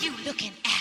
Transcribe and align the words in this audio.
you 0.00 0.12
looking 0.24 0.52
at? 0.64 0.72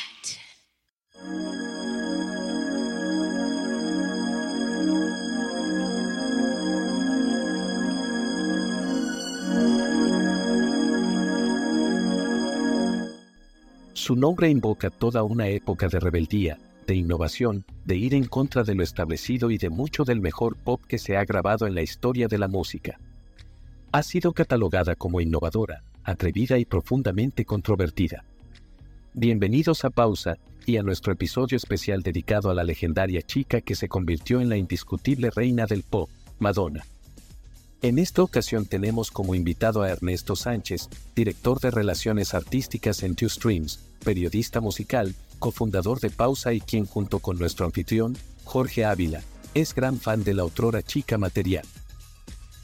Su 13.94 14.16
nombre 14.16 14.50
invoca 14.50 14.90
toda 14.90 15.24
una 15.24 15.48
época 15.48 15.88
de 15.88 16.00
rebeldía, 16.00 16.58
de 16.86 16.96
innovación, 16.96 17.66
de 17.86 17.96
ir 17.96 18.14
en 18.14 18.26
contra 18.26 18.64
de 18.64 18.76
lo 18.76 18.84
establecido 18.84 19.50
y 19.50 19.58
de 19.58 19.70
mucho 19.70 20.04
del 20.04 20.20
mejor 20.20 20.58
pop 20.58 20.82
que 20.88 21.00
se 21.00 21.18
ha 21.18 21.26
grabado 21.26 21.66
en 21.66 21.74
la 21.74 21.82
historia 21.82 22.28
de 22.28 22.38
la 22.38 22.48
música. 22.48 23.00
Ha 23.92 24.04
sido 24.04 24.34
catalogada 24.34 24.96
como 24.96 25.22
innovadora, 25.22 25.84
atrevida 26.04 26.58
y 26.60 26.66
profundamente 26.66 27.46
controvertida. 27.46 28.26
Bienvenidos 29.18 29.86
a 29.86 29.92
Pausa 29.92 30.36
y 30.66 30.76
a 30.76 30.84
nuestro 30.84 31.14
episodio 31.14 31.56
especial 31.56 32.04
dedicado 32.04 32.50
a 32.50 32.54
la 32.54 32.66
legendaria 32.66 33.22
chica 33.22 33.62
que 33.62 33.74
se 33.74 33.88
convirtió 33.88 34.42
en 34.42 34.50
la 34.50 34.58
indiscutible 34.58 35.30
reina 35.30 35.66
del 35.68 35.84
pop, 35.84 36.10
Madonna. 36.38 36.84
En 37.82 37.98
esta 37.98 38.24
ocasión 38.24 38.66
tenemos 38.66 39.12
como 39.12 39.34
invitado 39.34 39.84
a 39.84 39.90
Ernesto 39.90 40.36
Sánchez, 40.36 40.90
director 41.16 41.62
de 41.62 41.72
Relaciones 41.72 42.34
Artísticas 42.34 43.04
en 43.04 43.16
Two 43.16 43.30
Streams, 43.30 43.80
periodista 44.04 44.60
musical, 44.60 45.16
cofundador 45.40 46.02
de 46.02 46.10
Pausa 46.10 46.52
y 46.52 46.60
quien 46.60 46.86
junto 46.86 47.20
con 47.20 47.40
nuestro 47.40 47.66
anfitrión, 47.66 48.18
Jorge 48.44 48.84
Ávila, 48.84 49.22
es 49.54 49.74
gran 49.74 49.98
fan 49.98 50.26
de 50.26 50.34
la 50.34 50.42
autora 50.42 50.84
chica 50.84 51.18
material. 51.18 51.66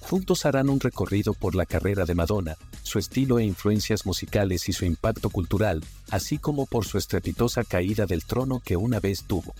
Juntos 0.02 0.46
harán 0.46 0.70
un 0.70 0.80
recorrido 0.80 1.34
por 1.34 1.56
la 1.56 1.66
carrera 1.66 2.06
de 2.06 2.16
Madonna, 2.16 2.58
su 2.84 3.00
estilo 3.00 3.40
e 3.40 3.46
influencias 3.46 4.06
musicales 4.06 4.68
y 4.68 4.74
su 4.74 4.84
impacto 4.84 5.30
cultural, 5.30 5.84
así 6.10 6.38
como 6.38 6.66
por 6.66 6.86
su 6.86 6.98
estrepitosa 6.98 7.64
caída 7.64 8.06
del 8.06 8.26
trono 8.26 8.62
que 8.64 8.76
una 8.76 9.00
vez 9.00 9.24
tuvo. 9.26 9.54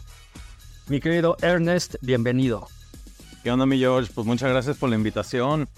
Mi 0.88 1.00
querido 1.00 1.38
Ernest, 1.42 1.96
bienvenido. 2.02 2.68
¿Qué 3.44 3.52
onda, 3.52 3.66
mi 3.66 3.80
George? 3.80 4.12
Pues 4.14 4.28
muchas 4.28 4.50
gracias 4.50 4.78
por 4.78 4.90
la 4.90 4.96
invitación. 4.96 5.70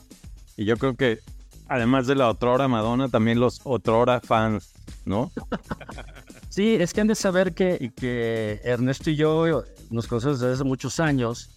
Y 0.58 0.66
yo 0.66 0.78
creo 0.78 0.96
que, 0.96 1.20
además 1.68 2.08
de 2.08 2.16
la 2.16 2.30
otrora 2.30 2.68
Madonna, 2.68 3.10
también 3.10 3.40
los 3.40 3.62
otrora 3.64 4.22
fans, 4.22 4.74
¿no? 5.06 5.32
Sí, 6.50 6.76
es 6.76 6.94
que 6.94 7.02
han 7.02 7.08
de 7.08 7.16
saber 7.16 7.56
que, 7.56 7.92
que 7.96 8.62
Ernesto 8.64 9.10
y 9.10 9.16
yo 9.16 9.64
nos 9.90 10.06
conocemos 10.06 10.40
desde 10.40 10.54
hace 10.54 10.64
muchos 10.64 11.00
años. 11.00 11.50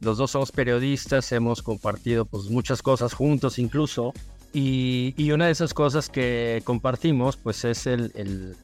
Los 0.00 0.18
dos 0.18 0.32
somos 0.32 0.52
periodistas, 0.52 1.32
hemos 1.32 1.62
compartido 1.62 2.24
pues, 2.24 2.50
muchas 2.50 2.82
cosas 2.82 3.12
juntos 3.12 3.58
incluso. 3.58 4.12
Y, 4.52 5.14
y 5.16 5.32
una 5.32 5.46
de 5.46 5.52
esas 5.52 5.74
cosas 5.74 6.08
que 6.08 6.62
compartimos 6.64 7.36
pues 7.36 7.64
es 7.64 7.86
el, 7.86 8.12
el 8.14 8.56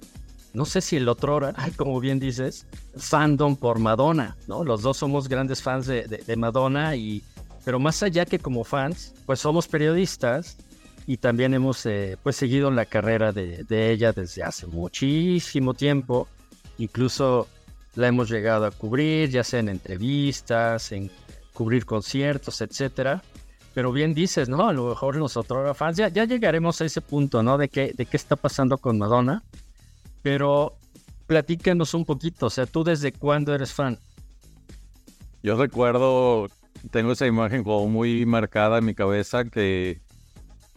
no 0.55 0.65
sé 0.65 0.81
si 0.81 0.97
el 0.97 1.09
otro 1.09 1.37
hora, 1.37 1.55
como 1.77 2.01
bien 2.01 2.19
dices, 2.19 2.67
fandom 2.97 3.57
por 3.57 3.79
Madonna, 3.79 4.37
¿no? 4.47 4.65
Los 4.65 4.83
dos 4.83 4.97
somos 4.97 5.29
grandes 5.29 5.63
fans 5.63 5.87
de, 5.87 6.05
de, 6.05 6.19
de 6.19 6.37
Madonna 6.37 6.97
y, 6.97 7.23
pero 7.65 7.79
más 7.79 8.03
allá 8.03 8.25
que 8.25 8.39
como 8.39 8.65
fans, 8.65 9.15
pues 9.27 9.41
somos 9.41 9.69
periodistas 9.69 10.57
y 11.07 11.17
también 11.17 11.55
hemos 11.55 11.85
eh, 11.87 12.17
pues 12.23 12.37
seguido 12.37 12.71
la 12.71 12.87
carrera 12.87 13.33
de, 13.33 13.65
de, 13.65 13.91
ella 13.91 14.13
desde 14.13 14.43
hace 14.43 14.67
muchísimo 14.67 15.75
tiempo. 15.75 16.29
Incluso 16.79 17.49
la 17.95 18.09
hemos 18.09 18.31
llegado 18.31 18.67
a 18.67 18.71
cubrir, 18.71 19.31
ya 19.31 19.45
sea 19.45 19.61
en 19.61 19.69
entrevistas, 19.69 20.93
en 20.93 21.11
cubrir 21.63 21.87
conciertos, 21.87 22.61
etcétera. 22.61 23.23
Pero 23.73 23.93
bien 23.93 24.15
dices, 24.15 24.49
¿no? 24.49 24.69
A 24.69 24.73
lo 24.73 24.89
mejor 24.89 25.17
nosotros 25.17 25.77
fans 25.77 25.97
ya, 25.97 26.09
ya 26.09 26.25
llegaremos 26.25 26.81
a 26.81 26.85
ese 26.85 27.01
punto, 27.01 27.41
¿no? 27.45 27.57
De 27.57 27.69
qué, 27.69 27.93
de 27.97 28.05
qué 28.05 28.17
está 28.17 28.35
pasando 28.35 28.79
con 28.79 28.99
Madonna. 28.99 29.45
Pero 30.23 30.75
platícanos 31.29 31.95
un 31.95 32.05
poquito, 32.05 32.47
o 32.47 32.51
sea, 32.51 32.67
¿tú 32.67 32.83
desde 32.83 33.13
cuándo 33.13 33.55
eres 33.55 33.73
fan? 33.73 33.97
Yo 35.41 35.57
recuerdo, 35.57 36.49
tengo 36.91 37.13
esa 37.13 37.29
imagen 37.29 37.63
como 37.63 37.87
muy 37.87 38.27
marcada 38.27 38.79
en 38.79 38.85
mi 38.85 38.95
cabeza 38.95 39.45
que 39.45 40.01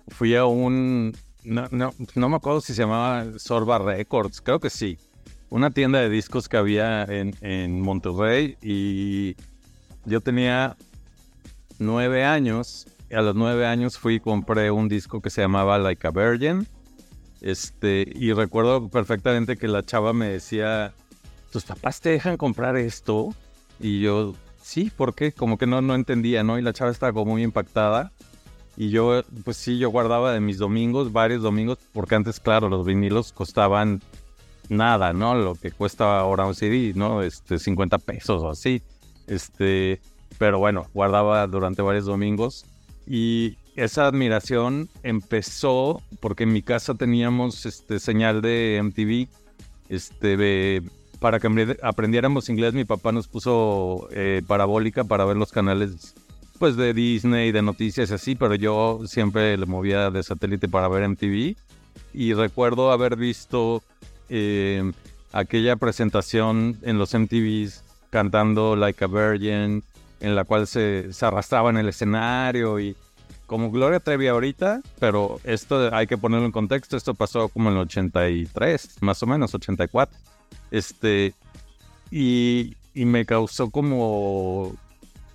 fui 0.10 0.36
a 0.36 0.46
un, 0.46 1.18
no, 1.44 1.68
no, 1.72 1.94
no 2.14 2.30
me 2.30 2.36
acuerdo 2.36 2.62
si 2.62 2.76
se 2.76 2.84
llamaba 2.84 3.26
Sorba 3.40 3.80
Records, 3.80 4.40
creo 4.40 4.60
que 4.60 4.70
sí, 4.70 5.00
una 5.50 5.72
tienda 5.72 6.00
de 6.00 6.10
discos 6.10 6.48
que 6.48 6.58
había 6.58 7.04
en, 7.04 7.36
en 7.42 7.82
Monterrey 7.82 8.56
y 8.62 9.36
yo 10.06 10.22
tenía 10.22 10.76
nueve 11.80 12.24
años. 12.24 12.88
Y 13.10 13.16
a 13.16 13.22
los 13.22 13.36
nueve 13.36 13.68
años 13.68 14.00
fui 14.00 14.16
y 14.16 14.20
compré 14.20 14.72
un 14.72 14.90
disco 14.90 15.22
que 15.22 15.30
se 15.30 15.42
llamaba 15.42 15.78
Like 15.78 16.08
a 16.08 16.12
Virgin 16.12 16.68
este, 17.46 18.12
y 18.16 18.34
recuerdo 18.34 18.90
perfectamente 18.90 19.56
que 19.56 19.68
la 19.68 19.84
chava 19.84 20.14
me 20.14 20.28
decía, 20.30 20.96
¿tus 21.52 21.64
papás 21.64 22.02
te 22.02 22.10
dejan 22.10 22.38
comprar 22.38 22.76
esto? 22.76 23.36
Y 23.80 24.02
yo, 24.02 24.34
sí, 24.64 24.92
¿por 24.96 25.14
qué? 25.14 25.32
Como 25.32 25.60
que 25.60 25.68
no, 25.68 25.80
no 25.80 25.94
entendía, 25.94 26.44
¿no? 26.44 26.58
Y 26.58 26.64
la 26.64 26.74
chava 26.74 26.90
estaba 26.90 27.14
como 27.14 27.34
muy 27.34 27.44
impactada. 27.44 28.12
Y 28.78 28.90
yo, 28.90 29.22
pues 29.44 29.58
sí, 29.58 29.78
yo 29.78 29.92
guardaba 29.92 30.34
de 30.34 30.40
mis 30.40 30.58
domingos, 30.58 31.14
varios 31.14 31.44
domingos, 31.44 31.78
porque 31.94 32.16
antes, 32.16 32.40
claro, 32.40 32.68
los 32.68 32.84
vinilos 32.84 33.32
costaban 33.32 34.02
nada, 34.68 35.14
¿no? 35.14 35.36
Lo 35.36 35.54
que 35.54 35.70
cuesta 35.70 36.20
ahora 36.20 36.48
un 36.48 36.56
CD, 36.56 36.94
¿no? 36.96 37.22
Este, 37.22 37.60
50 37.60 38.00
pesos 38.00 38.42
o 38.42 38.50
así. 38.50 38.82
Este, 39.28 40.02
pero 40.38 40.60
bueno, 40.60 40.88
guardaba 40.94 41.46
durante 41.48 41.82
varios 41.82 42.06
domingos. 42.06 42.66
Y 43.08 43.58
esa 43.76 44.08
admiración 44.08 44.90
empezó 45.04 46.02
porque 46.20 46.44
en 46.44 46.54
mi 46.54 46.62
casa 46.62 46.96
teníamos 46.96 47.66
este, 47.66 48.00
señal 48.00 48.42
de 48.42 48.80
MTV. 48.84 49.28
Este, 49.90 50.82
para 51.20 51.40
que 51.40 51.78
aprendiéramos 51.82 52.50
inglés, 52.50 52.74
mi 52.74 52.86
papá 52.86 53.12
nos 53.12 53.28
puso 53.28 54.08
eh, 54.12 54.42
parabólica 54.46 55.04
para 55.04 55.26
ver 55.26 55.38
los 55.38 55.52
canales 55.52 56.14
pues, 56.60 56.76
de 56.76 56.94
Disney, 56.94 57.52
de 57.52 57.62
noticias 57.62 58.12
así, 58.12 58.36
pero 58.36 58.56
yo 58.56 59.02
siempre 59.06 59.58
le 59.58 59.66
movía 59.66 60.10
de 60.10 60.24
satélite 60.24 60.68
para 60.68 60.88
ver 60.88 61.08
MTV. 61.08 61.56
Y 62.14 62.34
recuerdo 62.34 62.92
haber 62.92 63.16
visto 63.16 63.84
eh, 64.30 64.92
aquella 65.32 65.76
presentación 65.76 66.78
en 66.82 66.98
los 66.98 67.14
MTVs 67.14 67.84
cantando 68.10 68.76
Like 68.76 69.04
a 69.04 69.08
Virgin, 69.08 69.84
en 70.20 70.36
la 70.36 70.44
cual 70.44 70.68
se, 70.68 71.12
se 71.14 71.26
arrastraba 71.26 71.70
en 71.70 71.78
el 71.78 71.90
escenario 71.90 72.80
y 72.80 72.96
como 73.46 73.72
Gloria 73.72 74.00
Trevi 74.00 74.28
ahorita, 74.28 74.82
pero 75.00 75.40
esto 75.44 75.94
hay 75.94 76.08
que 76.08 76.18
ponerlo 76.18 76.46
en 76.46 76.52
contexto, 76.52 76.98
esto 76.98 77.14
pasó 77.14 77.48
como 77.50 77.70
en 77.70 77.76
el 77.76 77.82
83, 77.82 78.98
más 79.02 79.22
o 79.22 79.28
menos, 79.28 79.54
84. 79.54 80.18
Este, 80.72 81.34
y, 82.10 82.76
y 82.94 83.06
me 83.06 83.26
causó 83.26 83.70
como, 83.70 84.76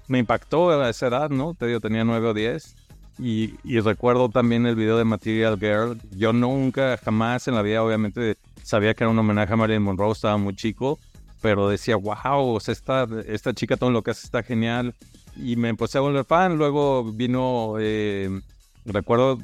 me 0.08 0.18
impactó 0.18 0.70
a 0.70 0.90
esa 0.90 1.06
edad, 1.06 1.30
¿no? 1.30 1.54
Te 1.54 1.66
digo, 1.66 1.80
tenía 1.80 2.04
9 2.04 2.28
o 2.28 2.34
10. 2.34 2.76
Y, 3.18 3.54
y, 3.64 3.80
recuerdo 3.80 4.30
también 4.30 4.64
el 4.66 4.76
video 4.76 4.96
de 4.96 5.04
Material 5.04 5.58
Girl. 5.58 6.00
Yo 6.16 6.32
nunca, 6.32 6.96
jamás 6.96 7.46
en 7.48 7.54
la 7.54 7.60
vida, 7.60 7.82
obviamente, 7.82 8.38
sabía 8.62 8.94
que 8.94 9.04
era 9.04 9.10
un 9.10 9.18
homenaje 9.18 9.52
a 9.52 9.56
Marilyn 9.56 9.82
Monroe, 9.82 10.12
estaba 10.12 10.38
muy 10.38 10.56
chico, 10.56 10.98
pero 11.40 11.68
decía, 11.68 11.96
wow, 11.96 12.58
esta, 12.58 13.06
esta 13.26 13.54
chica 13.54 13.76
todo 13.76 13.90
lo 13.90 14.02
que 14.02 14.10
hace 14.10 14.26
está 14.26 14.42
genial 14.42 14.94
y 15.36 15.56
me 15.56 15.68
empecé 15.68 15.98
a 15.98 16.02
volver 16.02 16.24
fan. 16.24 16.56
Luego 16.56 17.04
vino, 17.04 17.74
eh, 17.78 18.40
recuerdo 18.84 19.38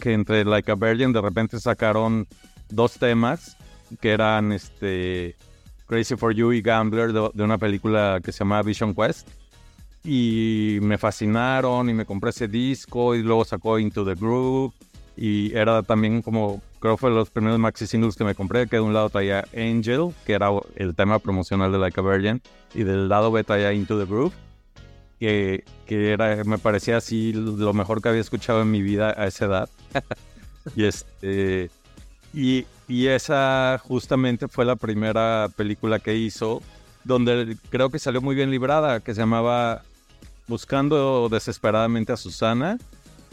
que 0.00 0.12
entre 0.12 0.44
Like 0.44 0.70
a 0.70 0.74
Virgin 0.74 1.12
de 1.12 1.20
repente 1.20 1.58
sacaron 1.58 2.26
dos 2.68 2.94
temas 2.94 3.56
que 4.00 4.10
eran 4.10 4.52
este 4.52 5.36
Crazy 5.86 6.16
for 6.16 6.34
You 6.34 6.52
y 6.52 6.60
Gambler 6.60 7.12
de, 7.12 7.42
una 7.42 7.58
película 7.58 8.20
que 8.22 8.32
se 8.32 8.40
llama 8.40 8.62
Vision 8.62 8.94
Quest. 8.94 9.28
Y 10.04 10.78
me 10.80 10.96
fascinaron 10.96 11.90
y 11.90 11.94
me 11.94 12.04
compré 12.04 12.30
ese 12.30 12.46
disco 12.46 13.14
y 13.14 13.22
luego 13.22 13.44
sacó 13.44 13.78
Into 13.78 14.04
the 14.04 14.14
Groove. 14.14 14.72
Y 15.16 15.54
era 15.56 15.82
también 15.82 16.22
como, 16.22 16.62
creo 16.80 16.94
que 16.94 17.00
fue 17.00 17.10
los 17.10 17.30
primeros 17.30 17.58
maxi 17.58 17.86
singles 17.86 18.16
que 18.16 18.24
me 18.24 18.34
compré, 18.34 18.66
que 18.66 18.76
de 18.76 18.82
un 18.82 18.94
lado 18.94 19.10
traía 19.10 19.44
Angel, 19.56 20.14
que 20.26 20.32
era 20.32 20.48
el 20.76 20.94
tema 20.94 21.18
promocional 21.18 21.72
de 21.72 21.78
Like 21.78 22.00
a 22.00 22.02
Virgin, 22.02 22.42
y 22.74 22.84
del 22.84 23.08
lado 23.08 23.30
B 23.30 23.44
traía 23.44 23.72
Into 23.72 23.98
the 23.98 24.04
Groove 24.04 24.34
que, 25.18 25.64
que 25.86 26.12
era, 26.12 26.42
me 26.44 26.58
parecía 26.58 26.98
así 26.98 27.32
lo 27.32 27.72
mejor 27.72 28.00
que 28.00 28.08
había 28.08 28.20
escuchado 28.20 28.62
en 28.62 28.70
mi 28.70 28.82
vida 28.82 29.14
a 29.16 29.26
esa 29.26 29.46
edad. 29.46 29.68
y, 30.76 30.84
este, 30.84 31.70
y, 32.32 32.66
y 32.86 33.06
esa 33.06 33.80
justamente 33.82 34.48
fue 34.48 34.64
la 34.64 34.76
primera 34.76 35.48
película 35.56 35.98
que 35.98 36.14
hizo, 36.16 36.62
donde 37.04 37.56
creo 37.70 37.90
que 37.90 37.98
salió 37.98 38.20
muy 38.20 38.34
bien 38.34 38.50
librada, 38.50 39.00
que 39.00 39.14
se 39.14 39.20
llamaba 39.20 39.82
Buscando 40.46 41.28
desesperadamente 41.28 42.12
a 42.12 42.16
Susana. 42.16 42.78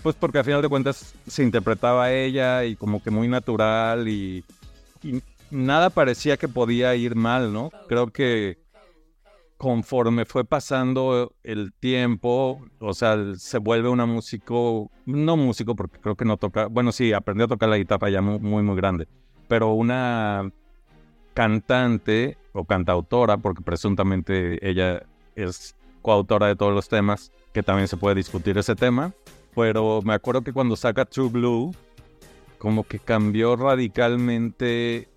Pues 0.05 0.15
porque 0.17 0.37
al 0.37 0.45
final 0.45 0.61
de 0.61 0.69
cuentas 0.69 1.15
se 1.25 1.41
interpretaba 1.41 2.11
ella 2.11 2.63
y 2.63 2.75
como 2.75 3.01
que 3.01 3.09
muy 3.09 3.27
natural 3.27 4.07
y, 4.07 4.43
y 5.01 5.19
nada 5.49 5.89
parecía 5.89 6.37
que 6.37 6.47
podía 6.47 6.93
ir 6.95 7.15
mal, 7.15 7.51
¿no? 7.51 7.71
Creo 7.87 8.11
que 8.11 8.59
conforme 9.57 10.25
fue 10.25 10.45
pasando 10.45 11.33
el 11.41 11.73
tiempo, 11.73 12.63
o 12.77 12.93
sea, 12.93 13.17
se 13.35 13.57
vuelve 13.57 13.89
una 13.89 14.05
músico, 14.05 14.91
no 15.07 15.37
músico 15.37 15.75
porque 15.75 15.97
creo 15.97 16.15
que 16.15 16.25
no 16.25 16.37
toca, 16.37 16.67
bueno, 16.67 16.91
sí, 16.91 17.11
aprendió 17.11 17.45
a 17.45 17.49
tocar 17.49 17.69
la 17.69 17.77
guitarra 17.77 18.11
ya 18.11 18.21
muy, 18.21 18.37
muy, 18.37 18.61
muy 18.61 18.75
grande, 18.75 19.07
pero 19.47 19.73
una 19.73 20.51
cantante 21.33 22.37
o 22.53 22.63
cantautora, 22.63 23.37
porque 23.37 23.63
presuntamente 23.63 24.59
ella 24.69 25.01
es 25.35 25.75
coautora 26.03 26.45
de 26.45 26.55
todos 26.55 26.75
los 26.75 26.89
temas, 26.89 27.31
que 27.53 27.63
también 27.63 27.87
se 27.87 27.97
puede 27.97 28.13
discutir 28.13 28.55
ese 28.59 28.75
tema. 28.75 29.11
Pero 29.55 30.01
me 30.03 30.13
acuerdo 30.13 30.41
que 30.41 30.53
cuando 30.53 30.75
saca 30.75 31.05
True 31.05 31.29
Blue, 31.29 31.75
como 32.57 32.83
que 32.83 32.99
cambió 32.99 33.55
radicalmente 33.55 35.09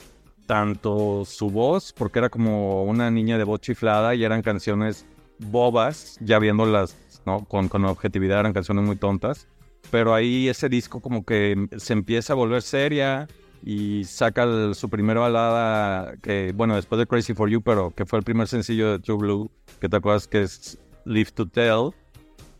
tanto 0.46 1.25
su 1.25 1.50
voz, 1.50 1.93
porque 1.93 2.20
era 2.20 2.31
como 2.31 2.85
una 2.85 3.11
niña 3.11 3.37
de 3.37 3.44
voz 3.44 3.61
chiflada 3.61 4.14
y 4.14 4.25
eran 4.25 4.43
canciones 4.43 5.05
bobas, 5.38 6.19
ya 6.20 6.38
viéndolas 6.38 6.96
¿no? 7.26 7.44
con, 7.44 7.69
con 7.69 7.85
objetividad, 7.85 8.40
eran 8.40 8.52
canciones 8.52 8.85
muy 8.85 8.96
tontas. 8.96 9.46
Pero 9.90 10.14
ahí 10.14 10.49
ese 10.49 10.69
disco 10.69 11.00
como 11.00 11.25
que 11.25 11.69
se 11.76 11.93
empieza 11.93 12.32
a 12.32 12.37
volver 12.37 12.62
seria, 12.62 13.26
y 13.62 14.05
saca 14.05 14.46
su 14.75 14.88
primera 14.88 15.20
balada 15.20 16.17
que, 16.23 16.52
bueno, 16.55 16.76
después 16.76 16.99
de 16.99 17.06
Crazy 17.06 17.35
for 17.35 17.49
You, 17.49 17.62
pero 17.62 17.90
que 17.90 18.06
fue 18.06 18.19
el 18.19 18.25
primer 18.25 18.49
sencillo 18.49 18.93
de 18.93 18.99
True 19.00 19.19
Blue, 19.19 19.50
que 19.81 19.88
te 19.88 19.96
acuerdas 19.96 20.29
que 20.29 20.43
es 20.43 20.79
Live 21.05 21.32
to 21.32 21.46
Tell, 21.46 21.90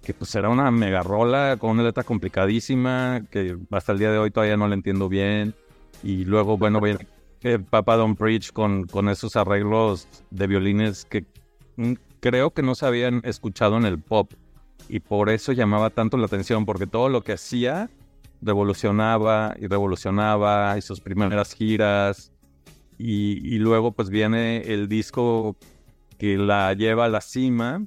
que 0.09 0.15
pues 0.15 0.35
era 0.35 0.49
una 0.49 0.71
mega 0.71 1.03
rola 1.03 1.59
con 1.61 1.73
una 1.73 1.83
letra 1.83 2.03
complicadísima, 2.03 3.21
que 3.31 3.59
hasta 3.71 3.93
el 3.93 3.99
día 3.99 4.11
de 4.11 4.17
hoy 4.17 4.31
todavía 4.31 4.57
no 4.57 4.67
la 4.67 4.73
entiendo 4.73 5.07
bien. 5.11 5.55
Y 6.03 6.25
luego, 6.25 6.57
bueno, 6.57 6.81
viene 6.81 7.07
eh, 7.43 7.59
Papa 7.59 7.97
Don't 7.97 8.19
Preach 8.19 8.55
con, 8.55 8.87
con 8.87 9.11
esos 9.11 9.37
arreglos 9.37 10.09
de 10.31 10.47
violines 10.47 11.05
que 11.05 11.27
mm, 11.77 11.93
creo 12.21 12.53
que 12.53 12.63
no 12.63 12.75
se 12.75 12.87
habían 12.87 13.21
escuchado 13.23 13.77
en 13.77 13.85
el 13.85 14.01
pop. 14.01 14.33
Y 14.89 15.01
por 15.01 15.29
eso 15.29 15.53
llamaba 15.53 15.91
tanto 15.91 16.17
la 16.17 16.25
atención, 16.25 16.65
porque 16.65 16.87
todo 16.87 17.11
lo 17.11 17.21
que 17.23 17.33
hacía 17.33 17.91
revolucionaba 18.41 19.57
y 19.61 19.67
revolucionaba 19.67 20.79
y 20.79 20.81
sus 20.81 21.01
primeras 21.03 21.53
giras 21.53 22.33
y, 22.97 23.59
luego 23.59 23.93
pues 23.93 24.09
viene 24.09 24.63
el 24.73 24.89
disco 24.89 25.59
que 26.17 26.39
la 26.39 26.73
lleva 26.73 27.05
a 27.05 27.09
la 27.11 27.21
cima 27.21 27.85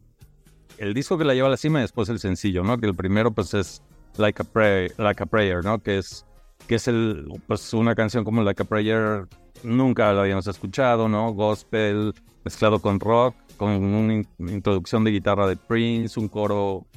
el 0.82 0.96
disco 0.96 1.18
que 1.18 1.24
la 1.24 1.36
lleva 1.36 1.48
a 1.48 1.52
la 1.52 1.58
cima 1.58 1.80
y 1.80 1.84
después 1.84 2.10
el 2.10 2.20
sencillo 2.20 2.64
no 2.64 2.78
que 2.80 2.88
el 2.88 2.96
primero 2.96 3.32
pues 3.32 3.54
es 3.54 3.84
Like 4.18 4.42
a 4.42 4.46
Prayer, 4.46 4.92
like 4.98 5.22
a 5.24 5.26
prayer 5.26 5.64
no 5.64 5.80
que 5.80 6.00
es 6.00 6.26
que 6.68 6.76
es 6.76 6.88
el 6.88 7.28
pues 7.48 7.74
una 7.74 7.94
canción 7.94 8.24
como 8.24 8.42
Like 8.42 8.64
a 8.64 8.66
Prayer 8.66 9.28
nunca 9.64 10.12
la 10.12 10.22
habíamos 10.22 10.48
escuchado 10.48 11.08
no 11.08 11.32
gospel 11.34 12.14
mezclado 12.44 12.80
con 12.80 13.00
rock 13.00 13.36
con 13.58 13.70
una 13.72 14.24
introducción 14.40 15.04
de 15.04 15.12
guitarra 15.12 15.46
de 15.46 15.56
Prince 15.56 16.20
un 16.20 16.28
coro 16.28 16.88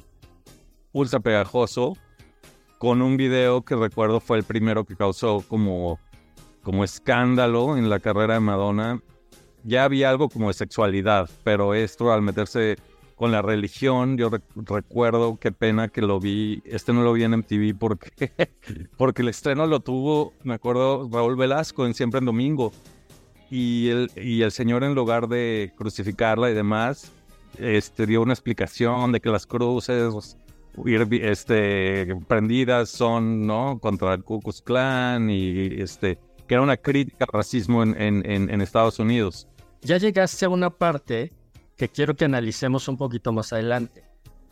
ultra 0.91 1.19
pegajoso 1.19 1.95
con 2.79 3.01
un 3.01 3.17
video 3.17 3.61
que 3.61 3.75
recuerdo 3.75 4.19
fue 4.19 4.37
el 4.37 4.43
primero 4.43 4.83
que 4.83 4.95
causó 4.95 5.43
como, 5.47 5.99
como 6.63 6.83
escándalo 6.83 7.77
en 7.77 7.89
la 7.89 7.99
carrera 7.99 8.35
de 8.35 8.41
Madonna. 8.41 9.01
Ya 9.63 9.85
había 9.85 10.09
algo 10.09 10.29
como 10.29 10.49
de 10.49 10.53
sexualidad, 10.53 11.29
pero 11.43 11.73
esto 11.73 12.11
al 12.11 12.21
meterse 12.21 12.77
con 13.15 13.31
la 13.31 13.41
religión, 13.41 14.17
yo 14.17 14.29
recuerdo 14.55 15.37
qué 15.37 15.51
pena 15.51 15.87
que 15.87 16.01
lo 16.01 16.19
vi, 16.19 16.61
este 16.65 16.91
no 16.91 17.01
lo 17.01 17.13
vi 17.13 17.23
en 17.23 17.31
MTV 17.37 17.77
porque, 17.77 18.31
porque 18.97 19.21
el 19.21 19.29
estreno 19.29 19.65
lo 19.67 19.79
tuvo, 19.79 20.33
me 20.43 20.53
acuerdo, 20.53 21.09
Raúl 21.11 21.37
Velasco 21.37 21.85
en 21.85 21.93
Siempre 21.93 22.19
en 22.19 22.25
Domingo. 22.25 22.71
Y 23.49 23.89
el, 23.89 24.11
y 24.15 24.41
el 24.41 24.51
señor 24.51 24.83
en 24.83 24.95
lugar 24.95 25.27
de 25.27 25.71
crucificarla 25.77 26.49
y 26.49 26.53
demás, 26.53 27.11
este, 27.57 28.05
dio 28.05 28.21
una 28.21 28.33
explicación 28.33 29.11
de 29.11 29.21
que 29.21 29.29
las 29.29 29.45
cruces 29.45 30.35
este, 31.21 32.15
prendidas 32.27 32.89
son, 32.89 33.45
¿no? 33.45 33.79
Contra 33.79 34.13
el 34.13 34.23
Ku 34.23 34.41
Klux 34.41 34.61
Klan 34.61 35.29
y 35.29 35.67
este, 35.79 36.17
que 36.47 36.55
era 36.55 36.63
una 36.63 36.75
crítica 36.75 37.25
al 37.25 37.37
racismo 37.37 37.83
en, 37.83 37.95
en, 38.01 38.49
en, 38.49 38.61
Estados 38.61 38.99
Unidos. 38.99 39.47
Ya 39.81 39.97
llegaste 39.97 40.45
a 40.45 40.49
una 40.49 40.69
parte 40.69 41.31
que 41.75 41.89
quiero 41.89 42.15
que 42.15 42.25
analicemos 42.25 42.87
un 42.87 42.97
poquito 42.97 43.31
más 43.31 43.53
adelante, 43.53 44.03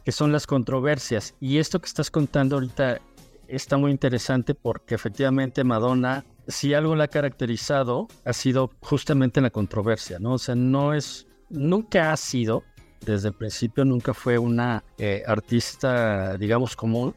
que 0.04 0.12
son 0.12 0.32
las 0.32 0.48
controversias. 0.48 1.36
Y 1.40 1.58
esto 1.58 1.80
que 1.80 1.88
estás 1.88 2.12
contando 2.12 2.56
ahorita 2.56 3.00
está 3.48 3.78
muy 3.78 3.92
interesante 3.92 4.56
porque 4.56 4.96
efectivamente 4.96 5.64
Madonna, 5.64 6.26
si 6.48 6.74
algo 6.74 6.96
la 6.96 7.06
ha 7.06 7.10
caracterizado, 7.10 8.08
ha 8.26 8.34
sido 8.34 8.72
justamente 8.82 9.42
la 9.42 9.50
controversia, 9.50 10.20
¿no? 10.20 10.34
O 10.34 10.38
sea, 10.38 10.56
no 10.56 10.94
es, 10.94 11.28
nunca 11.50 12.12
ha 12.12 12.18
sido 12.18 12.64
desde 13.06 13.30
el 13.30 13.34
principio 13.34 13.86
nunca 13.86 14.14
fue 14.14 14.38
una 14.38 14.84
eh, 14.98 15.24
artista, 15.28 16.38
digamos, 16.38 16.76
común. 16.76 17.16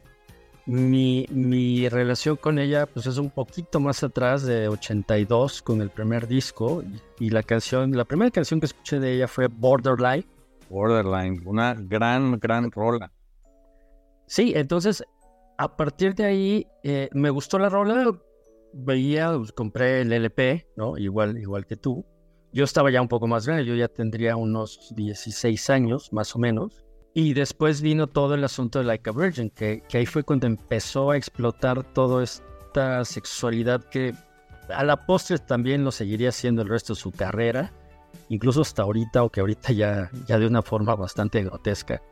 Mi, 0.67 1.25
mi, 1.29 1.87
relación 1.87 2.35
con 2.35 2.59
ella 2.59 2.85
pues 2.87 3.07
es 3.07 3.17
un 3.17 3.29
poquito 3.29 3.79
más 3.79 4.03
atrás 4.03 4.43
de 4.43 4.67
82 4.67 5.61
con 5.61 5.81
el 5.81 5.89
primer 5.89 6.27
disco 6.27 6.83
y, 7.19 7.29
la 7.29 7.41
canción, 7.41 7.95
la 7.95 8.03
primera 8.03 8.29
canción 8.31 8.59
que 8.59 8.65
escuché 8.65 8.99
de 8.99 9.13
ella 9.13 9.29
fue 9.29 9.47
Borderline. 9.47 10.25
Borderline, 10.69 11.41
una 11.45 11.73
gran, 11.73 12.37
gran 12.37 12.69
rola. 12.69 13.09
Sí, 14.25 14.51
entonces 14.57 15.05
a 15.57 15.77
partir 15.77 16.13
de 16.15 16.25
ahí 16.25 16.67
eh, 16.83 17.07
me 17.13 17.29
gustó 17.29 17.57
la 17.59 17.69
rola, 17.69 18.11
veía, 18.73 19.33
pues, 19.37 19.53
compré 19.53 20.01
el 20.01 20.11
LP, 20.11 20.67
¿no? 20.75 20.97
Igual, 20.97 21.37
igual 21.37 21.65
que 21.65 21.77
tú. 21.77 22.05
Yo 22.51 22.63
estaba 22.63 22.91
ya 22.91 23.01
un 23.01 23.07
poco 23.07 23.27
más 23.27 23.45
grande, 23.45 23.65
yo 23.65 23.75
ya 23.75 23.87
tendría 23.87 24.35
unos 24.35 24.93
16 24.95 25.69
años 25.69 26.11
más 26.11 26.35
o 26.35 26.39
menos. 26.39 26.86
Y 27.17 27.33
después 27.33 27.81
vino 27.81 28.05
todo 28.05 28.35
el 28.35 28.43
asunto 28.43 28.77
de 28.77 28.85
Like 28.85 29.09
a 29.09 29.13
Virgin, 29.13 29.49
que, 29.49 29.81
que 29.89 29.97
ahí 29.97 30.05
fue 30.05 30.21
cuando 30.21 30.45
empezó 30.45 31.09
a 31.09 31.17
explotar 31.17 31.81
toda 31.81 32.23
esta 32.23 33.03
sexualidad 33.05 33.83
que 33.85 34.13
a 34.69 34.83
la 34.83 35.07
postre 35.07 35.39
también 35.39 35.83
lo 35.83 35.89
seguiría 35.91 36.29
haciendo 36.29 36.61
el 36.61 36.69
resto 36.69 36.93
de 36.93 36.99
su 36.99 37.11
carrera, 37.11 37.73
incluso 38.29 38.61
hasta 38.61 38.83
ahorita, 38.83 39.23
o 39.23 39.31
que 39.31 39.39
ahorita 39.39 39.73
ya, 39.73 40.11
ya 40.27 40.37
de 40.37 40.45
una 40.45 40.61
forma 40.61 40.93
bastante 40.93 41.43
grotesca. 41.43 42.03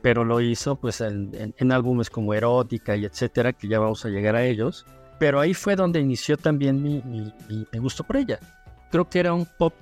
Pero 0.00 0.24
lo 0.24 0.40
hizo 0.40 0.76
pues 0.76 1.02
en, 1.02 1.54
en 1.54 1.70
álbumes 1.70 2.08
como 2.08 2.32
Erótica 2.32 2.96
y 2.96 3.04
etcétera, 3.04 3.52
que 3.52 3.68
ya 3.68 3.80
vamos 3.80 4.02
a 4.06 4.08
llegar 4.08 4.34
a 4.34 4.46
ellos. 4.46 4.86
Pero 5.18 5.40
ahí 5.40 5.52
fue 5.52 5.76
donde 5.76 6.00
inició 6.00 6.38
también 6.38 6.82
mi, 6.82 7.02
mi, 7.02 7.34
mi 7.70 7.78
gusto 7.78 8.02
por 8.02 8.16
ella 8.16 8.40
creo 8.92 9.08
que 9.08 9.18
era 9.18 9.32
un 9.32 9.46
pop 9.46 9.72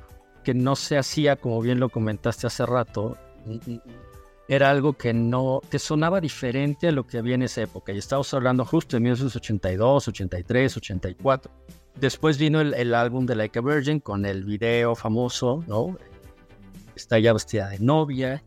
que 0.44 0.54
no 0.54 0.76
se 0.76 0.96
hacía, 0.96 1.36
como 1.36 1.60
bien 1.60 1.80
lo 1.80 1.90
comentaste 1.90 2.46
hace 2.46 2.64
rato. 2.64 3.18
Era 4.50 4.68
algo 4.68 4.94
que 4.94 5.14
no, 5.14 5.60
que 5.70 5.78
sonaba 5.78 6.20
diferente 6.20 6.88
a 6.88 6.90
lo 6.90 7.06
que 7.06 7.18
había 7.18 7.36
en 7.36 7.42
esa 7.42 7.62
época. 7.62 7.92
Y 7.92 7.98
estamos 7.98 8.34
hablando 8.34 8.64
justo 8.64 8.96
de 8.96 9.00
1982, 9.00 10.08
83, 10.08 10.76
84. 10.76 11.52
Después 11.94 12.36
vino 12.36 12.60
el, 12.60 12.94
álbum 12.94 13.26
de 13.26 13.36
Like 13.36 13.60
a 13.60 13.62
Virgin 13.62 14.00
con 14.00 14.26
el 14.26 14.42
video 14.42 14.96
famoso, 14.96 15.62
¿no? 15.68 15.96
Está 16.96 17.20
ya 17.20 17.32
vestida 17.32 17.68
de 17.68 17.78
novia. 17.78 18.42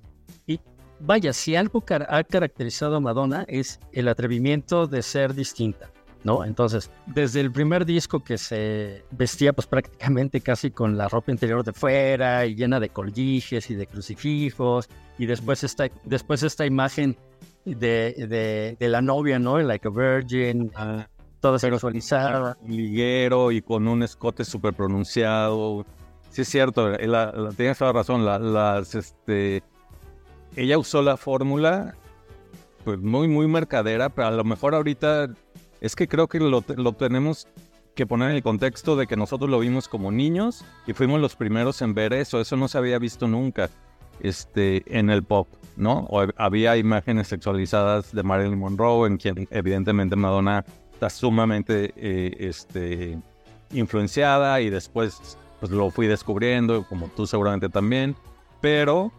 Y 0.45 0.60
vaya, 1.00 1.31
si 1.31 1.55
algo 1.55 1.81
ha 1.88 2.24
caracterizado 2.25 2.98
a 2.98 3.00
Madonna 3.00 3.45
es 3.48 3.79
el 3.93 4.10
atrevimiento 4.10 4.88
de 4.88 5.03
ser 5.03 5.33
distinta. 5.33 5.89
¿No? 6.24 6.46
Entonces, 6.46 6.89
desde 7.06 7.42
el 7.42 7.51
primer 7.51 7.86
disco 7.86 8.24
que 8.24 8.38
se 8.38 9.03
vestía 9.12 9.53
pues 9.53 9.68
prácticamente 9.68 10.42
casi 10.42 10.72
con 10.72 10.98
la 10.98 11.08
ropa 11.08 11.32
interior 11.32 11.63
de 11.63 11.74
fuera 11.74 12.46
y 12.46 12.56
llena 12.56 12.80
de 12.80 12.89
colguijes 12.89 13.70
y 13.70 13.75
de 13.75 13.88
crucifijos 13.88 14.89
y 15.18 15.25
después 15.25 15.63
esta, 15.63 15.89
después 16.03 16.44
esta 16.44 16.65
imagen 16.65 17.18
de, 17.65 18.75
de, 18.80 18.88
la 18.88 19.01
novia, 19.01 19.39
¿no? 19.39 19.60
Like 19.60 19.88
a 19.88 19.92
Virgin, 19.92 20.72
ah, 20.75 21.08
toda 21.39 21.60
sexualizada. 21.60 22.58
Liguero 22.68 23.51
y 23.51 23.62
con 23.62 23.88
un 23.88 24.03
escote 24.03 24.46
súper 24.46 24.74
pronunciado. 24.74 25.86
Sí 26.30 26.42
es 26.42 26.50
cierto, 26.50 26.89
la, 26.89 27.51
tienes 27.56 27.77
toda 27.77 27.94
razón, 27.94 28.25
las, 28.25 28.96
este, 28.96 29.63
ella 30.56 30.77
usó 30.77 31.01
la 31.01 31.15
fórmula 31.15 31.96
pues 32.84 33.00
muy, 33.00 33.27
muy 33.27 33.48
mercadera, 33.48 34.10
pero 34.10 34.27
a 34.27 34.32
lo 34.32 34.44
mejor 34.44 34.75
ahorita 34.75 35.30
es 35.84 35.98
que 35.98 36.08
creo 36.08 36.28
que 36.28 36.40
lo, 36.40 36.62
tenemos 36.62 37.46
que 37.94 38.08
poner 38.08 38.30
en 38.30 38.38
el 38.38 38.42
contexto 38.42 38.96
de 38.96 39.06
que 39.06 39.18
nosotros 39.18 39.50
lo 39.50 39.60
vimos 39.60 39.90
como 39.90 40.13
niños 40.13 40.63
y 40.88 40.94
fuimos 40.94 41.20
los 41.20 41.36
primeros 41.36 41.82
en 41.82 41.94
ver 41.94 42.13
eso. 42.13 42.40
Eso 42.40 42.56
no 42.56 42.70
se 42.70 42.78
había 42.78 42.98
visto 43.00 43.28
nunca 43.28 43.70
este, 44.22 44.82
en 44.98 45.10
el 45.10 45.24
pop, 45.24 45.50
¿no? 45.75 46.08
había 46.38 46.78
imágenes 46.78 47.28
sexualizadas 47.28 48.13
de 48.13 48.24
Marilyn 48.24 48.58
Monroe, 48.58 49.08
en 49.08 49.18
quien 49.18 49.46
evidentemente 49.52 50.16
Madonna 50.16 50.63
está 50.94 51.10
sumamente 51.10 51.94
eh, 51.98 52.34
este, 52.40 53.20
influenciada 53.74 54.62
y 54.62 54.70
después 54.70 55.38
pues 55.60 55.70
lo 55.70 55.92
fui 55.92 56.08
descubriendo, 56.08 56.86
como 56.88 57.10
tú 57.10 57.28
seguramente 57.28 57.68
también. 57.68 58.16
Pero 58.62 59.12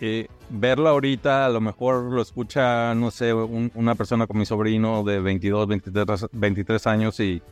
eh, 0.00 0.28
verlo 0.50 0.88
ahorita, 0.88 1.46
a 1.46 1.48
lo 1.48 1.60
mejor 1.60 2.04
lo 2.04 2.22
escucha, 2.22 2.94
no 2.94 3.10
sé, 3.10 3.32
una 3.32 3.94
persona 3.94 4.26
con 4.26 4.38
mi 4.38 4.46
sobrino 4.46 5.02
de 5.04 5.20
22, 5.20 5.68
23, 5.68 6.26
23 6.32 6.86
años 6.86 7.20
y, 7.20 7.42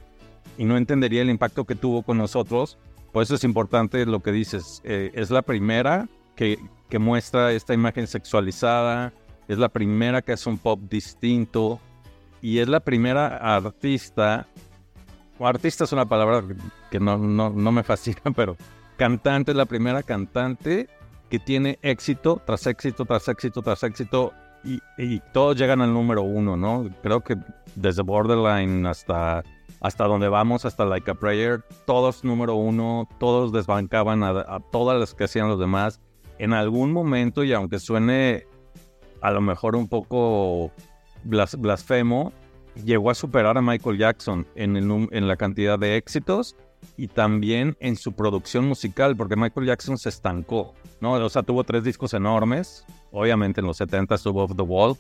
no 0.59 0.79
entendería 0.79 1.21
el 1.21 1.29
impacto 1.29 1.65
que 1.65 1.75
tuvo 1.75 2.03
con 2.03 2.17
nosotros. 2.17 2.79
Por 3.13 3.23
eso 3.23 3.35
es 3.35 3.45
importante 3.45 4.07
lo 4.07 4.21
que 4.21 4.33
dices. 4.33 4.81
Eh, 4.85 5.11
es 5.15 5.31
la 5.31 5.43
primera 5.43 6.09
que, 6.35 6.59
muestra 6.99 7.53
esta 7.53 7.75
imagen 7.75 8.07
sexualizada, 8.07 9.13
es 9.49 9.59
la 9.59 9.69
primera 9.69 10.23
que 10.23 10.33
hace 10.33 10.49
un 10.49 10.57
pop 10.57 10.81
distinto 10.89 11.79
y 12.41 12.59
es 12.59 12.69
la 12.69 12.81
primera 12.81 13.37
artista 13.57 14.47
artista 15.41 15.85
es 15.85 15.93
una 15.93 16.07
palabra 16.07 16.43
que 16.91 16.99
no, 16.99 17.19
no 17.19 17.73
me 17.73 17.83
fascina, 17.83 18.23
pero 18.35 18.57
cantante 18.97 19.51
es 19.51 19.57
la 19.57 19.67
primera 19.67 20.03
cantante 20.03 20.89
que 21.29 21.39
tiene 21.39 21.79
éxito 21.83 22.41
tras 22.45 22.67
éxito, 22.67 23.05
tras 23.05 23.29
éxito, 23.29 23.63
tras 23.63 23.83
éxito, 23.83 24.33
y, 24.99 25.21
todos 25.33 25.57
llegan 25.57 25.81
al 25.81 25.93
número 25.93 26.23
uno, 26.23 26.57
¿no? 26.57 26.89
Creo 27.03 27.21
que 27.21 27.37
desde 27.77 28.03
Borderline 28.03 28.85
hasta, 28.87 29.45
hasta 29.81 30.05
donde 30.05 30.29
vamos, 30.29 30.65
hasta 30.65 30.85
Like 30.85 31.09
a 31.09 31.15
Prayer, 31.15 31.63
todos 31.85 32.25
número 32.25 32.57
uno, 32.57 33.09
todos 33.21 33.53
desbancaban 33.53 34.25
a, 34.25 34.59
todas 34.73 34.99
las 34.99 35.15
que 35.15 35.25
hacían 35.25 35.49
los 35.49 35.61
demás. 35.61 36.01
En 36.39 36.53
algún 36.53 36.93
momento, 36.93 37.45
y 37.45 37.53
aunque 37.53 37.79
suene 37.79 38.45
a 39.21 39.31
lo 39.31 39.41
mejor 39.41 39.77
un 39.77 39.87
poco 39.87 40.73
blas- 41.25 41.57
blasfemo, 41.57 42.33
llegó 42.85 43.11
a 43.11 43.15
superar 43.15 43.57
a 43.57 43.63
Michael 43.63 43.99
Jackson 43.99 44.47
en 44.57 45.29
la 45.29 45.37
cantidad 45.37 45.79
de 45.79 45.97
éxitos 45.97 46.57
y 46.97 47.09
también 47.09 47.77
en 47.81 47.97
su 47.97 48.13
producción 48.13 48.67
musical, 48.67 49.17
porque 49.17 49.37
Michael 49.37 49.67
Jackson 49.67 49.99
se 49.99 50.09
estancó, 50.09 50.75
¿no? 51.01 51.13
O 51.13 51.29
sea, 51.29 51.43
tuvo 51.43 51.65
tres 51.65 51.85
discos 51.85 52.15
enormes, 52.15 52.85
obviamente 53.13 53.61
en 53.61 53.67
los 53.67 53.77
70 53.77 54.15
estuvo 54.15 54.45
Off 54.45 54.57
the 54.57 54.63
Wall, 54.63 54.97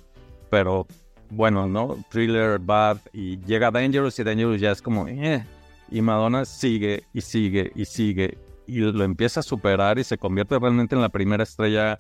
pero 0.51 0.87
bueno, 1.31 1.67
¿no? 1.67 1.97
Thriller, 2.11 2.59
Bad, 2.59 2.99
y 3.13 3.39
llega 3.41 3.71
Dangerous 3.71 4.19
y 4.19 4.25
Dangerous 4.25 4.61
ya 4.61 4.73
es 4.73 4.83
como, 4.83 5.09
eh, 5.09 5.45
y 5.91 6.01
Madonna 6.01 6.45
sigue 6.45 7.05
y 7.13 7.21
sigue 7.21 7.73
y 7.75 7.85
sigue 7.85 8.39
y 8.67 8.81
lo 8.81 9.05
empieza 9.05 9.41
a 9.41 9.43
superar 9.43 9.99
y 9.99 10.05
se 10.05 10.19
convierte 10.19 10.59
realmente 10.59 10.95
en 10.95 11.01
la 11.01 11.09
primera 11.09 11.45
estrella 11.45 11.97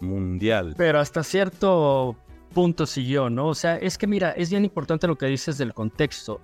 mundial. 0.00 0.74
Pero 0.76 0.98
hasta 0.98 1.22
cierto 1.22 2.16
punto 2.54 2.86
siguió, 2.86 3.28
¿no? 3.28 3.48
O 3.48 3.54
sea, 3.54 3.76
es 3.76 3.98
que 3.98 4.06
mira, 4.06 4.30
es 4.30 4.50
bien 4.50 4.64
importante 4.64 5.06
lo 5.06 5.16
que 5.16 5.26
dices 5.26 5.58
del 5.58 5.74
contexto, 5.74 6.40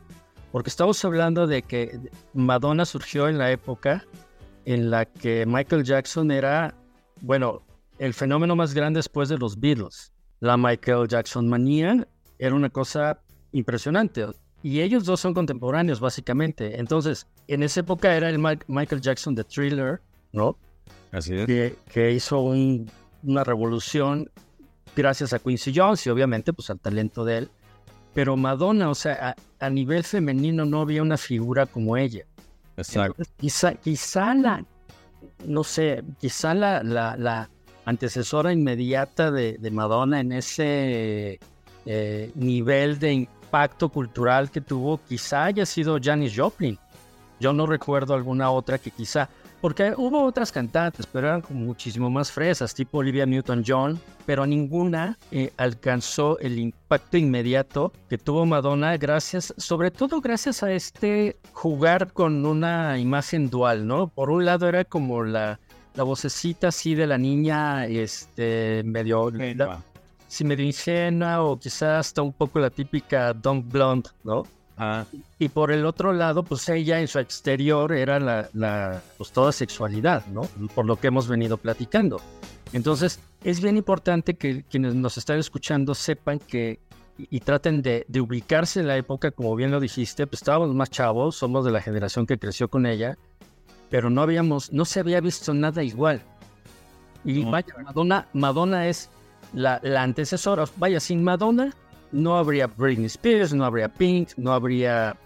porque 0.53 0.71
estamos 0.71 1.05
hablando 1.05 1.47
de 1.47 1.63
que 1.63 1.99
Madonna 2.35 2.85
surgió 2.85 3.29
en 3.29 3.39
la 3.39 3.51
época 3.51 4.05
en 4.65 4.91
la 4.91 5.07
que 5.07 5.45
Michael 5.47 5.83
Jackson 5.83 6.31
era, 6.31 6.75
bueno, 7.21 7.63
el 7.99 8.15
fenómeno 8.15 8.55
más 8.55 8.75
grande 8.75 8.99
después 8.99 9.29
de 9.29 9.39
los 9.39 9.59
Beatles. 9.59 10.13
La 10.41 10.57
Michael 10.57 11.09
Jackson 11.09 11.49
manía 11.49 12.07
era 12.39 12.55
una 12.55 12.69
cosa 12.71 13.21
impresionante. 13.53 14.27
Y 14.63 14.81
ellos 14.81 15.05
dos 15.05 15.19
son 15.21 15.35
contemporáneos, 15.35 15.99
básicamente. 15.99 16.79
Entonces, 16.79 17.27
en 17.49 17.63
esa 17.65 17.81
época 17.81 18.15
era 18.17 18.29
el 18.29 18.39
Ma- 18.39 18.59
Michael 18.69 19.01
Jackson 19.01 19.35
de 19.35 19.43
Thriller, 19.45 20.01
¿no? 20.33 20.57
Así 21.11 21.35
es. 21.35 21.47
que, 21.47 21.77
que 21.93 22.13
hizo 22.13 22.41
un- 22.41 22.89
una 23.25 23.43
revolución 23.45 24.31
gracias 24.95 25.33
a 25.33 25.39
Quincy 25.39 25.73
Jones 25.75 26.07
y 26.07 26.11
obviamente 26.11 26.53
pues 26.53 26.71
al 26.71 26.79
talento 26.79 27.25
de 27.25 27.39
él. 27.39 27.51
Pero 28.15 28.37
Madonna, 28.37 28.91
o 28.91 28.95
sea, 28.95 29.37
a, 29.61 29.67
a 29.67 29.71
nivel 29.71 30.05
femenino 30.05 30.65
no 30.65 30.81
había 30.83 31.03
una 31.03 31.17
figura 31.17 31.67
como 31.67 31.97
ella. 31.97 32.25
Exacto. 32.77 33.13
Entonces, 33.19 33.35
quizá, 33.39 33.75
quizá 33.75 34.35
la, 34.35 34.65
no 35.47 35.65
sé, 35.65 36.03
quizá 36.19 36.55
la, 36.55 36.83
la, 36.83 37.17
la 37.17 37.51
antecesora 37.85 38.53
inmediata 38.53 39.31
de, 39.31 39.57
de 39.59 39.71
Madonna 39.71 40.21
en 40.21 40.33
ese 40.33 41.41
eh, 41.87 42.33
nivel 42.35 42.99
de 42.99 43.13
impacto 43.13 43.89
cultural 43.89 44.51
que 44.51 44.61
tuvo, 44.61 45.01
quizá 45.09 45.45
haya 45.45 45.67
sido 45.67 45.99
Janis 46.03 46.35
Joplin. 46.37 46.79
Yo 47.41 47.53
no 47.53 47.67
recuerdo 47.67 48.15
alguna 48.15 48.51
otra 48.51 48.79
que 48.79 48.91
quizá, 48.91 49.29
porque 49.63 49.95
hubo 49.97 50.23
otras 50.25 50.53
cantantes, 50.53 51.07
pero 51.07 51.29
eran 51.29 51.41
como 51.41 51.61
muchísimo 51.61 52.11
más 52.11 52.31
fresas, 52.31 52.75
tipo 52.75 52.99
Olivia 52.99 53.25
Newton-John, 53.25 53.99
pero 54.27 54.45
ninguna 54.45 55.17
eh, 55.31 55.53
alcanzó 55.57 56.39
el 56.41 56.59
impacto 56.59 57.17
inmediato 57.17 57.93
que 58.11 58.19
tuvo 58.19 58.45
Madonna 58.45 58.97
gracias, 58.99 59.55
sobre 59.57 59.91
todo 59.91 60.21
gracias 60.21 60.63
a 60.63 60.73
este 60.73 61.37
jugar 61.53 62.13
con 62.13 62.45
una 62.45 62.99
imagen 62.99 63.49
dual, 63.49 63.87
¿no? 63.87 64.09
Por 64.09 64.29
un 64.31 64.45
lado 64.45 64.69
era 64.69 64.85
como 64.85 65.23
la, 65.25 65.59
la 65.95 66.03
vocecita 66.03 66.69
así 66.69 66.95
de 66.95 67.07
la 67.07 67.17
niña, 67.17 67.87
este, 67.87 68.83
medio, 68.85 69.31
la- 69.55 69.81
sí, 70.29 70.45
medio 70.45 70.65
ingenua 70.67 71.43
o 71.43 71.57
quizás 71.59 72.07
hasta 72.09 72.21
un 72.23 72.33
poco 72.33 72.59
la 72.59 72.69
típica 72.71 73.33
Dumb 73.33 73.65
Blonde, 73.71 74.11
¿no? 74.25 74.43
Ah, 74.79 75.05
Y 75.39 75.49
por 75.49 75.71
el 75.71 75.85
otro 75.85 76.13
lado, 76.13 76.43
pues 76.43 76.69
ella 76.69 77.01
en 77.01 77.09
su 77.09 77.19
exterior 77.19 77.93
era 77.93 78.19
la, 78.19 78.49
la, 78.55 79.03
pues 79.19 79.31
toda 79.31 79.53
sexualidad, 79.53 80.27
¿no? 80.27 80.43
Por 80.75 80.87
lo 80.87 80.97
que 80.97 81.09
hemos 81.09 81.29
venido 81.29 81.57
platicando. 81.59 82.21
Entonces, 82.73 83.21
es 83.45 83.61
bien 83.61 83.77
importante 83.77 84.35
que 84.35 84.65
quienes 84.65 84.95
nos 84.95 85.19
están 85.19 85.39
escuchando 85.39 85.95
sepan 85.95 86.39
que 86.39 86.81
y, 87.19 87.41
traten 87.41 87.83
de, 87.83 88.07
de 88.09 88.21
ubicarse 88.21 88.81
en 88.81 88.89
la 88.89 88.97
época, 88.97 89.31
como 89.31 89.55
bien 89.55 89.71
lo 89.71 89.79
dijiste, 89.79 90.27
pues 90.27 90.41
estábamos 90.41 90.75
más 90.75 90.91
chavos, 90.91 91.37
somos 91.37 91.65
de 91.65 91.71
la 91.71 91.81
generación 91.83 92.27
que 92.27 92.39
creció 92.39 92.69
con 92.69 92.87
ella, 92.87 93.19
pero 93.91 94.09
no 94.09 94.23
habíamos, 94.23 94.73
no 94.73 94.85
se 94.87 95.01
había 95.01 95.21
visto 95.21 95.53
nada 95.53 95.83
igual. 95.83 96.23
Y 97.25 97.45
No. 97.45 97.51
vaya, 97.51 97.75
Madonna, 97.85 98.27
Madonna 98.33 98.89
es 98.89 99.11
la, 99.53 99.79
la 99.83 100.03
antecesora. 100.03 100.65
Vaya, 100.77 100.99
sin 100.99 101.23
Madonna 101.23 101.75
no 102.13 102.37
habría 102.37 102.67
Britney 102.67 103.07
Spears, 103.07 103.53
no 103.53 103.65
habría 103.65 103.89
Pink, 103.89 104.31
no 104.37 104.53
habría 104.53 105.17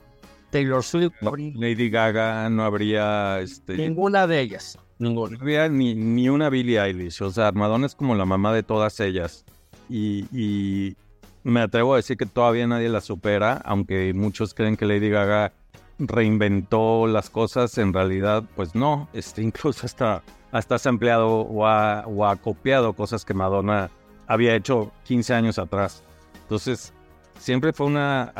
Taylor 0.50 0.82
Swift, 0.82 1.12
no 1.20 1.28
habría 1.30 1.52
Lady 1.54 1.90
Gaga, 1.90 2.48
no 2.48 2.64
habría 2.64 3.40
este, 3.40 3.76
ninguna 3.76 4.26
de 4.26 4.40
ellas. 4.40 4.78
Ninguna. 4.98 5.36
no 5.36 5.38
habría 5.40 5.68
ni, 5.68 5.94
ni 5.94 6.28
una 6.28 6.48
Billie 6.48 6.80
Eilish. 6.80 7.20
O 7.20 7.30
sea, 7.30 7.52
Madonna 7.52 7.86
es 7.86 7.94
como 7.94 8.14
la 8.14 8.24
mamá 8.24 8.54
de 8.54 8.62
todas 8.62 8.98
ellas. 9.00 9.44
Y, 9.88 10.24
y 10.32 10.96
me 11.44 11.60
atrevo 11.60 11.94
a 11.94 11.96
decir 11.96 12.16
que 12.16 12.26
todavía 12.26 12.66
nadie 12.66 12.88
la 12.88 13.00
supera, 13.00 13.60
aunque 13.64 14.12
muchos 14.14 14.54
creen 14.54 14.76
que 14.76 14.86
Lady 14.86 15.10
Gaga 15.10 15.52
reinventó 15.98 17.06
las 17.06 17.30
cosas, 17.30 17.76
en 17.78 17.92
realidad, 17.92 18.44
pues 18.54 18.74
no. 18.74 19.08
Este, 19.12 19.42
incluso 19.42 19.86
hasta, 19.86 20.22
hasta 20.52 20.78
se 20.78 20.88
ha 20.88 20.90
empleado 20.90 21.28
o 21.28 21.66
ha, 21.66 22.04
o 22.06 22.26
ha 22.26 22.36
copiado 22.36 22.94
cosas 22.94 23.24
que 23.24 23.34
Madonna 23.34 23.90
había 24.26 24.54
hecho 24.54 24.92
15 25.04 25.34
años 25.34 25.58
atrás. 25.58 26.02
Entonces, 26.46 26.92
siempre 27.40 27.72
fue 27.72 27.86
una 27.88 28.32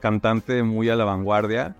cantante 0.00 0.62
muy 0.62 0.88
a 0.88 0.96
la 0.96 1.04
vanguardia 1.04 1.76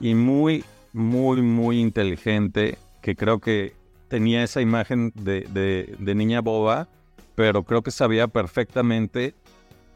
y 0.00 0.14
muy, 0.16 0.64
muy, 0.92 1.40
muy 1.40 1.78
inteligente, 1.80 2.78
que 3.00 3.14
creo 3.14 3.38
que 3.38 3.76
tenía 4.08 4.42
esa 4.42 4.60
imagen 4.60 5.12
de, 5.14 5.42
de- 5.42 5.94
de 6.00 6.14
niña 6.16 6.40
boba, 6.40 6.88
pero 7.36 7.62
creo 7.62 7.82
que 7.82 7.92
sabía 7.92 8.26
perfectamente, 8.26 9.34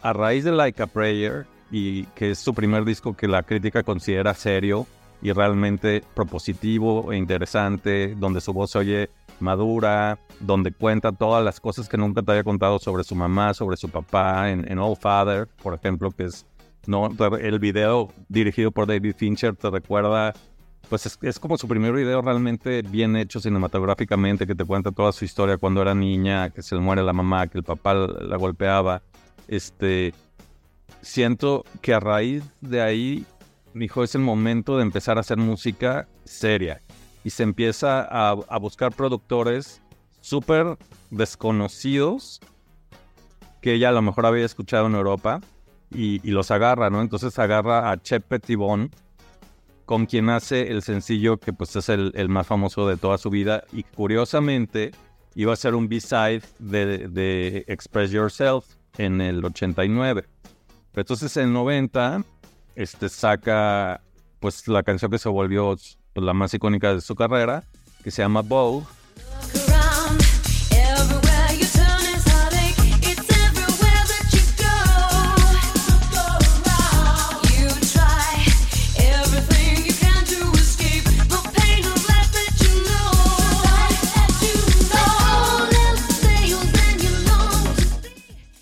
a 0.02 0.12
raíz 0.12 0.44
de 0.44 0.52
Like 0.52 0.80
a 0.82 0.86
Prayer, 0.86 1.46
y 1.72 2.04
que 2.14 2.30
es 2.30 2.38
su 2.38 2.54
primer 2.54 2.84
disco 2.84 3.16
que 3.16 3.26
la 3.26 3.42
crítica 3.42 3.82
considera 3.82 4.34
serio 4.34 4.86
y 5.20 5.32
realmente 5.32 6.04
propositivo 6.14 7.12
e 7.12 7.16
interesante, 7.16 8.14
donde 8.14 8.40
su 8.40 8.52
voz 8.52 8.70
se 8.70 8.78
oye 8.78 9.10
madura, 9.40 10.18
donde 10.40 10.72
cuenta 10.72 11.12
todas 11.12 11.44
las 11.44 11.60
cosas 11.60 11.88
que 11.88 11.96
nunca 11.96 12.22
te 12.22 12.32
había 12.32 12.44
contado 12.44 12.78
sobre 12.78 13.04
su 13.04 13.14
mamá, 13.14 13.54
sobre 13.54 13.76
su 13.76 13.88
papá, 13.88 14.50
en, 14.50 14.70
en 14.70 14.78
Father, 14.96 15.48
por 15.62 15.74
ejemplo, 15.74 16.10
que 16.10 16.24
es 16.24 16.46
no 16.86 17.10
el 17.38 17.58
video 17.58 18.10
dirigido 18.28 18.70
por 18.70 18.86
David 18.86 19.14
Fincher 19.14 19.54
te 19.54 19.68
recuerda 19.68 20.32
pues 20.88 21.04
es, 21.04 21.18
es 21.20 21.38
como 21.38 21.58
su 21.58 21.68
primer 21.68 21.92
video 21.92 22.22
realmente 22.22 22.80
bien 22.80 23.14
hecho 23.14 23.40
cinematográficamente 23.40 24.46
que 24.46 24.54
te 24.54 24.64
cuenta 24.64 24.90
toda 24.90 25.12
su 25.12 25.26
historia 25.26 25.58
cuando 25.58 25.82
era 25.82 25.94
niña 25.94 26.48
que 26.48 26.62
se 26.62 26.74
le 26.74 26.80
muere 26.80 27.02
la 27.02 27.12
mamá 27.12 27.46
que 27.46 27.58
el 27.58 27.64
papá 27.64 27.92
la 27.94 28.36
golpeaba. 28.38 29.02
Este 29.48 30.14
siento 31.02 31.64
que 31.82 31.92
a 31.92 32.00
raíz 32.00 32.42
de 32.62 32.80
ahí 32.80 33.26
dijo 33.74 34.02
es 34.02 34.14
el 34.14 34.22
momento 34.22 34.78
de 34.78 34.82
empezar 34.82 35.18
a 35.18 35.20
hacer 35.20 35.36
música 35.36 36.08
seria 36.24 36.80
y 37.24 37.30
se 37.30 37.42
empieza 37.42 38.02
a, 38.02 38.30
a 38.48 38.58
buscar 38.58 38.92
productores 38.92 39.82
súper 40.20 40.76
desconocidos 41.10 42.40
que 43.60 43.74
ella 43.74 43.88
a 43.88 43.92
lo 43.92 44.02
mejor 44.02 44.26
había 44.26 44.44
escuchado 44.44 44.86
en 44.86 44.94
Europa 44.94 45.40
y, 45.90 46.26
y 46.26 46.30
los 46.32 46.50
agarra, 46.50 46.90
¿no? 46.90 47.00
Entonces 47.00 47.38
agarra 47.38 47.90
a 47.90 48.00
Chet 48.00 48.22
Pettibone, 48.24 48.90
con 49.84 50.06
quien 50.06 50.28
hace 50.28 50.70
el 50.70 50.82
sencillo 50.82 51.38
que 51.38 51.52
pues 51.52 51.74
es 51.74 51.88
el, 51.88 52.12
el 52.14 52.28
más 52.28 52.46
famoso 52.46 52.86
de 52.86 52.98
toda 52.98 53.16
su 53.16 53.30
vida 53.30 53.64
y 53.72 53.84
curiosamente 53.84 54.92
iba 55.34 55.52
a 55.52 55.56
ser 55.56 55.74
un 55.74 55.88
B-side 55.88 56.42
de, 56.58 57.08
de 57.08 57.64
Express 57.68 58.10
Yourself 58.10 58.66
en 58.98 59.20
el 59.20 59.42
89. 59.44 60.24
Pero 60.92 61.02
entonces 61.02 61.36
en 61.38 61.44
el 61.44 61.52
90 61.54 62.22
este, 62.74 63.08
saca 63.08 64.02
pues 64.40 64.68
la 64.68 64.82
canción 64.82 65.10
que 65.10 65.18
se 65.18 65.28
volvió 65.28 65.74
pues, 66.18 66.26
la 66.26 66.34
más 66.34 66.52
icónica 66.52 66.92
de 66.92 67.00
su 67.00 67.14
carrera, 67.14 67.62
que 68.02 68.10
se 68.10 68.22
llama 68.22 68.42
Vogue, 68.42 68.84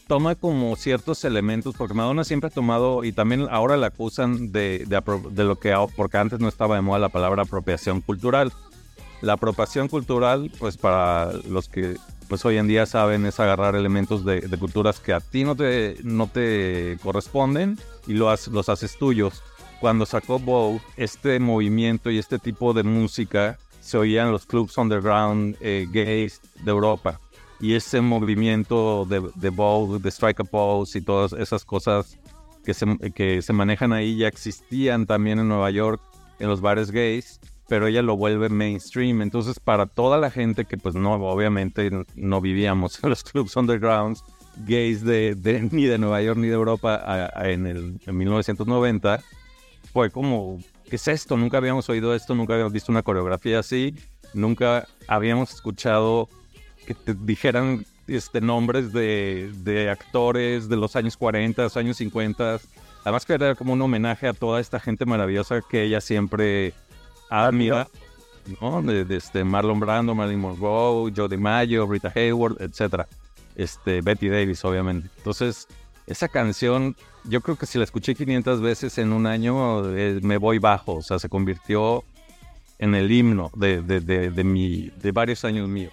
toma 0.07 0.35
como 0.35 0.77
ciertos 0.77 1.25
elementos, 1.25 1.75
porque 1.77 1.95
Madonna 1.95 2.25
siempre 2.25 2.49
ha 2.49 2.51
tomado, 2.51 3.05
y 3.05 3.13
también 3.13 3.47
ahora 3.51 3.77
la 3.77 3.89
acusan 3.89 4.53
de, 4.53 4.85
de, 4.87 5.03
de 5.31 5.45
lo 5.45 5.59
que, 5.59 5.75
porque 5.97 6.19
antes 6.19 6.41
no 6.41 6.49
estaba 6.49 6.77
de 6.77 6.83
moda 6.83 6.99
la 6.99 7.09
palabra 7.09 7.43
apropiación 7.43 8.01
cultural. 8.01 8.53
La 9.23 9.35
apropiación 9.35 9.89
cultural, 9.89 10.51
pues 10.59 10.77
para 10.77 11.33
los 11.49 11.69
que 11.69 11.97
pues 12.29 12.45
hoy 12.45 12.57
en 12.59 12.67
día 12.67 12.87
saben, 12.87 13.25
es 13.25 13.39
agarrar 13.39 13.77
elementos 13.77 14.25
de, 14.25 14.41
de 14.41 14.59
culturas 14.59 14.99
que 14.99 15.13
a 15.13 15.21
ti 15.21 15.45
no 15.45 15.55
te, 15.55 15.97
no 16.03 16.27
te 16.27 16.99
corresponden 17.03 17.79
y 18.09 18.15
lo 18.15 18.31
has- 18.31 18.49
los 18.49 18.69
haces 18.69 18.99
tuyos. 18.99 19.43
Cuando 19.81 20.07
sacó 20.07 20.39
Vogue, 20.39 20.81
este 20.97 21.39
movimiento 21.39 22.11
y 22.11 22.19
este 22.19 22.39
tipo 22.39 22.73
de 22.73 22.83
música 22.83 23.59
se 23.81 23.97
oía 23.97 24.25
en 24.25 24.33
los 24.33 24.45
clubs 24.45 24.77
underground 24.77 25.57
eh, 25.61 25.87
gays 25.91 26.41
de 26.65 26.71
Europa. 26.71 27.21
Y 27.61 27.75
ese 27.75 28.01
movimiento 28.01 29.07
de, 29.09 29.23
de 29.35 29.51
Vogue, 29.51 29.99
de 29.99 30.09
Strike 30.11 30.41
a 30.41 30.45
Pose 30.45 30.99
y 30.99 31.03
todas 31.03 31.33
esas 31.33 31.65
cosas 31.65 32.19
que 32.65 32.75
se, 32.75 32.85
que 33.15 33.41
se 33.43 33.53
manejan 33.53 33.93
ahí 33.93 34.17
ya 34.17 34.29
existían 34.29 35.07
también 35.07 35.39
en 35.39 35.49
Nueva 35.49 35.71
York, 35.71 36.01
en 36.39 36.49
los 36.49 36.61
bares 36.61 36.91
gays, 36.91 37.41
pero 37.69 37.87
ella 37.87 38.03
lo 38.03 38.17
vuelve 38.17 38.49
mainstream. 38.49 39.23
Entonces, 39.23 39.59
para 39.59 39.87
toda 39.87 40.19
la 40.19 40.31
gente 40.31 40.65
que, 40.67 40.77
pues, 40.77 40.95
no, 40.95 41.15
obviamente 41.15 41.91
no 42.15 42.41
vivíamos 42.41 43.03
en 43.03 43.11
los 43.11 43.25
clubs 43.25 43.57
undergrounds 43.57 44.23
gays 44.67 45.03
de, 45.05 45.35
de- 45.35 45.63
ni 45.73 45.85
de 45.87 45.97
Nueva 45.99 46.21
York 46.23 46.39
ni 46.39 46.49
de 46.49 46.55
Europa 46.55 46.95
a- 46.97 47.31
a- 47.41 47.51
en, 47.51 47.67
el, 47.67 47.99
en 48.07 48.17
1990, 48.17 49.23
fue 49.93 50.11
como, 50.11 50.59
¿qué 50.91 50.97
es 50.97 51.09
esto? 51.09 51.37
Nunca 51.37 51.57
habíamos 51.57 51.89
oído 51.89 52.15
esto, 52.15 52.35
nunca 52.35 52.53
habíamos 52.53 52.73
visto 52.73 52.93
una 52.93 53.03
coreografía 53.03 53.61
así, 53.61 53.95
nunca 54.35 54.87
habíamos 55.09 55.53
escuchado 55.55 56.29
que 56.87 56.95
te 56.95 57.15
dijeran 57.15 57.85
este, 58.07 58.41
nombres 58.41 58.93
de, 58.93 59.53
de 59.59 59.91
actores 59.91 60.69
de 60.69 60.77
los 60.77 60.97
años 60.97 61.17
40, 61.17 61.63
los 61.63 61.77
años 61.77 61.97
50. 61.97 62.61
Además 63.05 63.27
que 63.27 63.35
era 63.35 63.55
como 63.55 63.73
un 63.73 63.83
homenaje 63.83 64.29
a 64.29 64.33
toda 64.33 64.61
esta 64.61 64.81
gente 64.81 65.05
maravillosa 65.05 65.61
que 65.69 65.83
ella 65.83 66.01
siempre 66.01 66.73
admira, 67.29 67.89
¿no? 68.61 68.83
De, 68.83 69.05
este 69.17 69.45
Marlon 69.45 69.81
Brando, 69.81 70.15
Marilyn 70.15 70.41
Monroe, 70.41 71.13
Joe 71.15 71.29
DiMaggio, 71.29 71.87
Rita 71.87 72.13
Hayworth, 72.15 72.61
etcétera. 72.61 73.07
Este, 73.57 74.01
Betty 74.01 74.29
Davis, 74.29 74.65
obviamente. 74.65 75.09
Entonces, 75.17 75.67
esa 76.07 76.29
canción, 76.29 76.95
yo 77.25 77.41
creo 77.41 77.57
que 77.57 77.67
si 77.67 77.79
la 77.79 77.85
escuché 77.85 78.15
500 78.15 78.61
veces 78.61 78.99
en 78.99 79.13
un 79.13 79.27
año, 79.27 79.89
eh, 79.97 80.21
me 80.23 80.37
voy 80.37 80.59
bajo. 80.59 80.95
O 80.95 81.03
sea, 81.03 81.19
se 81.19 81.29
convirtió 81.29 82.05
en 82.79 82.95
el 82.95 83.11
himno 83.11 83.51
de, 83.57 83.83
de, 83.83 84.01
de, 84.01 84.31
de 84.31 85.13
varios 85.13 85.45
años 85.45 85.69
míos. 85.69 85.93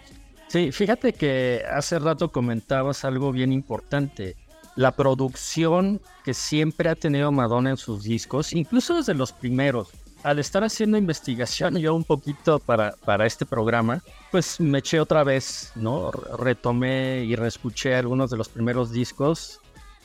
Sí, 0.53 0.71
fíjate 0.71 1.13
que 1.13 1.63
hace 1.67 1.97
rato 1.97 2.31
comentabas 2.31 3.05
algo 3.05 3.31
bien 3.31 3.51
importante. 3.51 4.35
La 4.75 4.91
producción 4.91 5.99
que 6.23 6.35
siempre 6.35 6.89
ha 6.89 6.95
tenido 6.95 7.31
Madonna 7.31 7.71
en 7.71 7.77
sus 7.77 8.03
discos, 8.03 8.53
incluso 8.53 8.95
desde 8.97 9.15
los 9.15 9.31
primeros. 9.31 9.89
Al 10.21 10.37
estar 10.37 10.63
haciendo 10.63 10.99
investigación 10.99 11.77
yo 11.77 11.95
un 11.95 12.03
poquito 12.03 12.59
para, 12.59 12.91
para 13.03 13.25
este 13.25 13.47
programa, 13.47 14.03
pues 14.29 14.59
me 14.59 14.77
eché 14.77 14.99
otra 14.99 15.23
vez, 15.23 15.71
¿no? 15.73 16.11
Re- 16.11 16.37
Retomé 16.37 17.23
y 17.25 17.35
reescuché 17.35 17.95
algunos 17.95 18.29
de 18.29 18.37
los 18.37 18.47
primeros 18.47 18.91
discos 18.91 19.59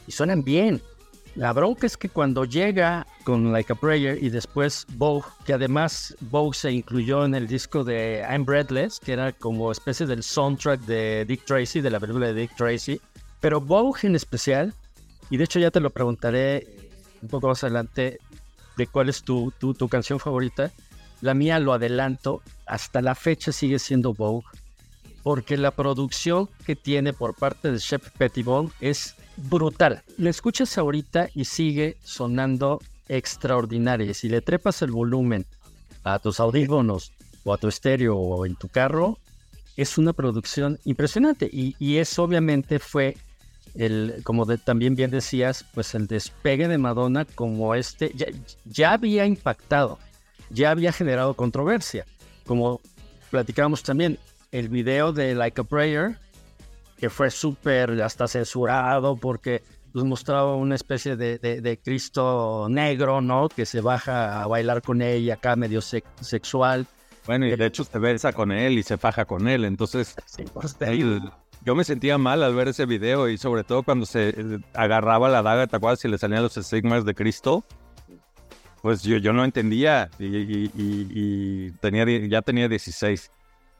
y 0.06 0.12
suenan 0.12 0.44
bien. 0.44 0.80
La 1.38 1.52
bronca 1.52 1.86
es 1.86 1.96
que 1.96 2.08
cuando 2.08 2.44
llega 2.44 3.06
con 3.22 3.52
Like 3.52 3.72
a 3.72 3.76
Prayer 3.76 4.20
y 4.20 4.28
después 4.28 4.84
Vogue, 4.94 5.24
que 5.46 5.52
además 5.52 6.16
Vogue 6.18 6.58
se 6.58 6.72
incluyó 6.72 7.24
en 7.24 7.32
el 7.36 7.46
disco 7.46 7.84
de 7.84 8.26
I'm 8.28 8.44
Breathless, 8.44 8.98
que 8.98 9.12
era 9.12 9.30
como 9.30 9.70
especie 9.70 10.04
del 10.04 10.24
soundtrack 10.24 10.80
de 10.80 11.24
Dick 11.28 11.44
Tracy, 11.44 11.80
de 11.80 11.90
la 11.90 12.00
película 12.00 12.26
de 12.26 12.34
Dick 12.34 12.56
Tracy, 12.56 13.00
pero 13.38 13.60
Vogue 13.60 14.00
en 14.02 14.16
especial, 14.16 14.74
y 15.30 15.36
de 15.36 15.44
hecho 15.44 15.60
ya 15.60 15.70
te 15.70 15.78
lo 15.78 15.90
preguntaré 15.90 16.66
un 17.22 17.28
poco 17.28 17.46
más 17.46 17.62
adelante, 17.62 18.18
de 18.76 18.86
cuál 18.88 19.08
es 19.08 19.22
tu, 19.22 19.52
tu, 19.60 19.74
tu 19.74 19.88
canción 19.88 20.18
favorita. 20.18 20.72
La 21.20 21.34
mía 21.34 21.60
lo 21.60 21.72
adelanto, 21.72 22.42
hasta 22.66 23.00
la 23.00 23.14
fecha 23.14 23.52
sigue 23.52 23.78
siendo 23.78 24.12
Vogue, 24.12 24.44
porque 25.22 25.56
la 25.56 25.70
producción 25.70 26.48
que 26.66 26.74
tiene 26.74 27.12
por 27.12 27.36
parte 27.36 27.70
de 27.70 27.78
Shep 27.78 28.02
Pettibone 28.18 28.70
es 28.80 29.14
brutal. 29.38 30.02
La 30.16 30.30
escuchas 30.30 30.76
ahorita 30.78 31.28
y 31.34 31.44
sigue 31.44 31.96
sonando 32.02 32.80
extraordinaria. 33.08 34.12
Si 34.14 34.28
le 34.28 34.40
trepas 34.40 34.82
el 34.82 34.90
volumen 34.90 35.46
a 36.04 36.18
tus 36.18 36.40
audífonos 36.40 37.12
o 37.44 37.54
a 37.54 37.58
tu 37.58 37.68
estéreo 37.68 38.16
o 38.16 38.46
en 38.46 38.56
tu 38.56 38.68
carro, 38.68 39.18
es 39.76 39.96
una 39.96 40.12
producción 40.12 40.78
impresionante. 40.84 41.48
Y, 41.52 41.96
eso 41.96 42.24
obviamente 42.24 42.78
fue 42.78 43.16
el, 43.74 44.20
como 44.24 44.44
también 44.58 44.96
bien 44.96 45.10
decías, 45.10 45.64
pues 45.72 45.94
el 45.94 46.06
despegue 46.06 46.68
de 46.68 46.78
Madonna 46.78 47.24
como 47.24 47.74
este, 47.74 48.12
ya, 48.14 48.26
ya 48.64 48.92
había 48.92 49.24
impactado, 49.24 49.98
ya 50.50 50.70
había 50.72 50.92
generado 50.92 51.34
controversia. 51.34 52.04
Como 52.44 52.80
platicábamos 53.30 53.82
también, 53.82 54.18
el 54.50 54.68
video 54.68 55.12
de 55.12 55.34
Like 55.34 55.60
a 55.60 55.64
Prayer, 55.64 56.18
que 56.98 57.08
fue 57.10 57.30
súper 57.30 58.02
hasta 58.02 58.26
censurado 58.28 59.16
porque 59.16 59.62
pues, 59.92 60.04
mostraba 60.04 60.54
una 60.56 60.74
especie 60.74 61.16
de, 61.16 61.38
de- 61.38 61.60
de 61.60 61.78
Cristo 61.78 62.66
negro, 62.68 63.20
¿no? 63.20 63.48
Que 63.48 63.64
se 63.66 63.80
baja 63.80 64.42
a 64.42 64.46
bailar 64.46 64.82
con 64.82 65.00
ella 65.00 65.34
acá 65.34 65.56
medio 65.56 65.80
sex- 65.80 66.08
sexual. 66.20 66.86
Bueno, 67.26 67.46
y 67.46 67.54
de 67.56 67.66
hecho 67.66 67.84
se 67.84 67.98
besa 67.98 68.32
con 68.32 68.52
él 68.52 68.78
y 68.78 68.82
se 68.82 68.96
faja 68.98 69.24
con 69.24 69.48
él. 69.48 69.64
Entonces, 69.64 70.14
ahí, 70.80 71.20
yo 71.64 71.74
me 71.74 71.84
sentía 71.84 72.16
mal 72.18 72.42
al 72.42 72.54
ver 72.54 72.68
ese 72.68 72.86
video 72.86 73.28
y 73.28 73.36
sobre 73.38 73.64
todo 73.64 73.82
cuando 73.82 74.06
se 74.06 74.30
eh, 74.30 74.58
agarraba 74.74 75.28
la 75.28 75.42
daga, 75.42 75.66
¿te 75.66 75.76
acuerdas? 75.76 76.00
Si 76.00 76.08
le 76.08 76.18
salían 76.18 76.42
los 76.42 76.56
estigmas 76.56 77.04
de 77.04 77.14
Cristo. 77.14 77.64
Pues 78.80 79.02
yo, 79.02 79.16
yo 79.18 79.32
no 79.32 79.44
entendía 79.44 80.08
y, 80.18 80.24
y- 80.26 80.70
y- 80.74 81.08
y 81.10 81.70
tenía, 81.80 82.04
ya 82.28 82.42
tenía 82.42 82.68
16 82.68 83.30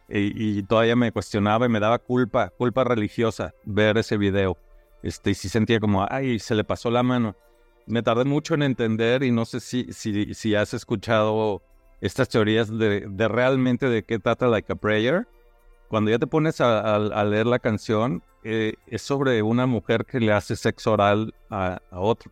y, 0.09 0.59
y 0.59 0.62
todavía 0.62 0.97
me 0.97 1.12
cuestionaba 1.12 1.66
y 1.66 1.68
me 1.68 1.81
daba 1.81 1.99
culpa, 1.99 2.51
culpa 2.51 2.85
religiosa 2.85 3.55
ver 3.64 3.99
ese 3.99 4.16
video. 4.16 4.57
Este, 5.03 5.31
y 5.31 5.35
sí 5.35 5.49
sentía 5.49 5.81
como, 5.81 6.07
ay, 6.09 6.38
se 6.38 6.55
le 6.55 6.64
pasó 6.64 6.90
la 6.90 7.03
mano. 7.03 7.37
Me 7.87 8.03
tardé 8.03 8.25
mucho 8.25 8.55
en 8.55 8.62
entender 8.62 9.23
y 9.23 9.31
no 9.31 9.44
sé 9.44 9.61
si, 9.61 9.92
si, 9.92 10.35
si 10.35 10.55
has 10.55 10.75
escuchado 10.75 11.62
estas 12.01 12.29
teorías 12.29 12.77
de, 12.77 13.07
de 13.09 13.29
realmente 13.29 13.88
de 13.88 14.03
qué 14.03 14.18
trata 14.18 14.47
Like 14.47 14.73
a 14.73 14.77
Prayer. 14.77 15.27
Cuando 15.88 16.11
ya 16.11 16.18
te 16.18 16.27
pones 16.27 16.61
a, 16.61 17.25
leer 17.25 17.47
la 17.47 17.59
canción, 17.59 18.23
eh, 18.44 18.75
es 18.87 19.03
sobre 19.03 19.42
una 19.42 19.66
mujer 19.66 20.05
que 20.05 20.21
le 20.21 20.33
hace 20.33 20.55
sexo 20.55 20.92
oral 20.92 21.35
a, 21.51 21.81
a 21.90 22.01
otro. 22.01 22.31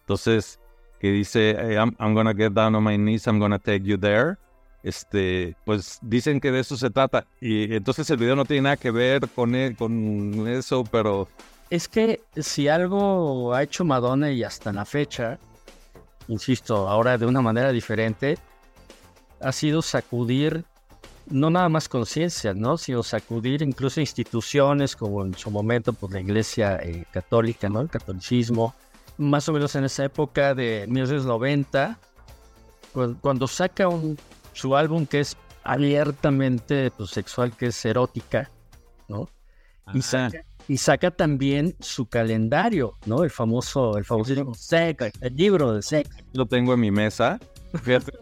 Entonces, 0.00 0.58
que 0.98 1.12
dice, 1.12 1.56
"Hey, 1.58 1.76
I'm 1.76 2.14
gonna 2.14 2.34
get 2.34 2.52
down 2.52 2.74
on 2.74 2.82
my 2.82 2.96
knees, 2.96 3.26
I'm 3.26 3.38
gonna 3.38 3.58
take 3.58 3.84
you 3.84 3.96
there. 3.96 4.36
Este, 4.82 5.56
pues 5.64 5.98
dicen 6.02 6.40
que 6.40 6.50
de 6.50 6.60
eso 6.60 6.76
se 6.76 6.90
trata. 6.90 7.26
Y 7.40 7.74
entonces 7.74 8.08
el 8.10 8.16
video 8.16 8.36
no 8.36 8.44
tiene 8.44 8.62
nada 8.62 8.76
que 8.76 8.90
ver 8.90 9.28
con, 9.28 9.54
e- 9.54 9.74
con 9.76 10.46
eso, 10.48 10.84
pero 10.84 11.28
Es 11.68 11.86
que 11.88 12.22
si 12.36 12.68
algo 12.68 13.52
ha 13.54 13.62
hecho 13.62 13.84
Madonna 13.84 14.30
y 14.32 14.42
hasta 14.42 14.72
la 14.72 14.84
fecha, 14.84 15.38
insisto, 16.28 16.88
ahora 16.88 17.18
de 17.18 17.26
una 17.26 17.42
manera 17.42 17.72
diferente, 17.72 18.38
ha 19.40 19.52
sido 19.52 19.82
sacudir 19.82 20.64
no 21.26 21.48
nada 21.50 21.68
más 21.68 21.88
conciencia, 21.88 22.54
¿no? 22.54 22.76
Sino 22.76 23.02
sacudir 23.02 23.62
incluso 23.62 24.00
instituciones 24.00 24.96
como 24.96 25.24
en 25.24 25.34
su 25.34 25.50
momento 25.50 25.92
pues 25.92 26.12
la 26.12 26.20
iglesia 26.20 26.76
eh, 26.82 27.04
católica, 27.12 27.68
¿no? 27.68 27.80
El 27.82 27.88
catolicismo. 27.90 28.74
Más 29.18 29.48
o 29.48 29.52
menos 29.52 29.74
en 29.76 29.84
esa 29.84 30.04
época 30.04 30.54
de 30.54 30.86
1990, 30.88 31.98
cu- 32.92 33.16
cuando 33.20 33.46
saca 33.46 33.86
un, 33.86 34.18
su 34.60 34.76
álbum 34.76 35.06
que 35.06 35.20
es 35.20 35.36
abiertamente 35.64 36.90
pues, 36.90 37.10
sexual, 37.10 37.52
que 37.56 37.66
es 37.66 37.84
erótica, 37.84 38.50
¿no? 39.08 39.28
Y 39.92 40.02
saca, 40.02 40.44
y 40.68 40.76
saca 40.76 41.10
también 41.10 41.74
su 41.80 42.06
calendario, 42.06 42.92
¿no? 43.06 43.24
El 43.24 43.30
famoso, 43.30 43.96
el 43.98 44.04
famosísimo 44.04 44.54
Sex, 44.54 45.12
el 45.20 45.34
libro 45.36 45.72
de 45.72 45.82
Sex. 45.82 46.08
lo 46.32 46.46
tengo 46.46 46.74
en 46.74 46.80
mi 46.80 46.90
mesa. 46.90 47.38
Fíjate. 47.82 48.12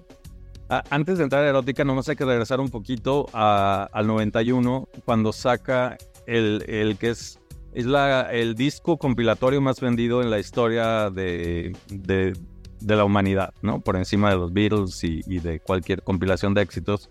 A- 0.69 0.83
Antes 0.91 1.19
de 1.19 1.25
entrar 1.25 1.45
a 1.45 1.49
erótica, 1.49 1.85
nomás 1.85 2.09
hay 2.09 2.17
que 2.17 2.25
regresar 2.25 2.61
un 2.61 2.71
poquito 2.71 3.27
a- 3.33 3.89
al 3.93 4.07
91, 4.07 4.89
cuando 5.05 5.33
saca 5.33 5.99
el, 6.27 6.65
el 6.69 6.97
que 6.97 7.11
es, 7.11 7.39
es 7.75 7.85
la, 7.85 8.31
el 8.33 8.55
disco 8.55 8.97
compilatorio 8.97 9.61
más 9.61 9.81
vendido 9.81 10.23
en 10.23 10.31
la 10.31 10.39
historia 10.39 11.11
de, 11.11 11.77
de, 11.91 12.35
de 12.81 12.97
la 12.97 13.05
humanidad, 13.05 13.53
¿no? 13.63 13.81
Por 13.81 13.97
encima 13.97 14.31
de 14.31 14.37
los 14.37 14.53
Beatles 14.53 15.03
y, 15.05 15.21
y 15.27 15.41
de 15.41 15.61
cualquier 15.61 16.03
compilación 16.03 16.55
de 16.55 16.63
éxitos. 16.63 17.09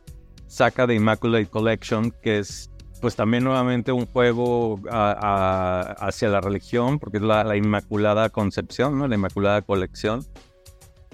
Saca 0.47 0.87
The 0.87 0.95
Immaculate 0.95 1.47
Collection, 1.47 2.11
que 2.21 2.39
es 2.39 2.69
pues 3.01 3.15
también 3.15 3.43
nuevamente 3.43 3.91
un 3.91 4.07
juego 4.07 4.79
a- 4.89 5.11
a- 5.11 6.07
hacia 6.07 6.29
la 6.29 6.41
religión, 6.41 6.97
porque 6.97 7.17
es 7.17 7.23
la, 7.23 7.43
la 7.43 7.55
Inmaculada 7.55 8.29
Concepción, 8.29 8.97
¿no? 8.97 9.07
La 9.07 9.15
Inmaculada 9.15 9.61
Colección. 9.61 10.25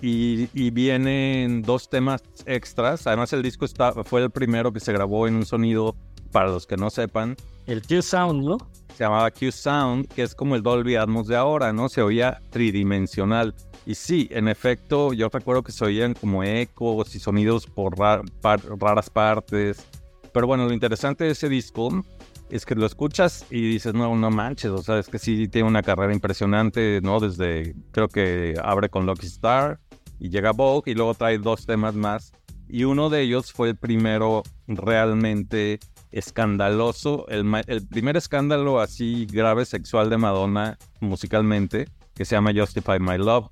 Y, 0.01 0.49
y 0.53 0.69
vienen 0.71 1.61
dos 1.61 1.89
temas 1.89 2.21
extras. 2.45 3.07
Además, 3.07 3.31
el 3.33 3.41
disco 3.41 3.63
está, 3.65 3.91
fue 4.03 4.21
el 4.21 4.31
primero 4.31 4.73
que 4.73 4.79
se 4.81 4.91
grabó 4.91 5.27
en 5.27 5.35
un 5.35 5.45
sonido 5.45 5.95
para 6.31 6.47
los 6.49 6.65
que 6.67 6.75
no 6.77 6.89
sepan, 6.89 7.35
El 7.67 7.81
Q-Sound, 7.83 8.43
¿no? 8.43 8.57
se 8.95 9.03
llamaba 9.03 9.29
Q-Sound, 9.31 10.07
que 10.07 10.23
es 10.23 10.35
como 10.35 10.55
el 10.55 10.63
Dolby 10.63 10.95
Atmos 10.95 11.27
de 11.27 11.35
ahora, 11.35 11.73
¿no? 11.73 11.89
Se 11.89 12.01
oía 12.01 12.41
tridimensional. 12.49 13.53
Y 13.85 13.95
sí, 13.95 14.29
en 14.31 14.47
efecto, 14.47 15.13
yo 15.13 15.29
recuerdo 15.29 15.63
que 15.63 15.71
se 15.73 15.83
oían 15.83 16.13
como 16.13 16.43
ecos 16.43 17.15
y 17.15 17.19
sonidos 17.19 17.67
por 17.67 17.95
par- 17.95 18.61
raras 18.79 19.09
partes. 19.09 19.85
Pero 20.33 20.47
bueno, 20.47 20.65
lo 20.65 20.73
interesante 20.73 21.25
de 21.25 21.31
ese 21.31 21.49
disco 21.49 22.03
es 22.49 22.65
que 22.65 22.75
lo 22.75 22.85
escuchas 22.85 23.45
y 23.49 23.61
dices, 23.61 23.93
no, 23.93 24.15
no 24.15 24.31
manches, 24.31 24.71
o 24.71 24.81
sea, 24.81 24.99
es 24.99 25.07
que 25.07 25.19
sí 25.19 25.47
tiene 25.47 25.67
una 25.67 25.83
carrera 25.83 26.13
impresionante, 26.13 27.01
¿no? 27.03 27.19
Desde, 27.19 27.75
creo 27.91 28.07
que 28.07 28.55
abre 28.63 28.89
con 28.89 29.05
Lucky 29.05 29.27
Star 29.27 29.79
y 30.19 30.29
llega 30.29 30.51
Vogue 30.51 30.91
y 30.91 30.95
luego 30.95 31.13
trae 31.13 31.37
dos 31.37 31.65
temas 31.65 31.93
más. 31.93 32.31
Y 32.69 32.85
uno 32.85 33.09
de 33.09 33.21
ellos 33.21 33.51
fue 33.51 33.69
el 33.69 33.75
primero 33.75 34.43
realmente 34.67 35.79
escandaloso, 36.11 37.27
el, 37.27 37.45
el 37.67 37.87
primer 37.87 38.17
escándalo 38.17 38.79
así 38.79 39.27
grave 39.31 39.65
sexual 39.65 40.09
de 40.09 40.17
Madonna 40.17 40.77
musicalmente, 41.01 41.89
que 42.13 42.23
se 42.23 42.35
llama 42.35 42.51
Justify 42.55 42.99
My 42.99 43.17
Love, 43.17 43.47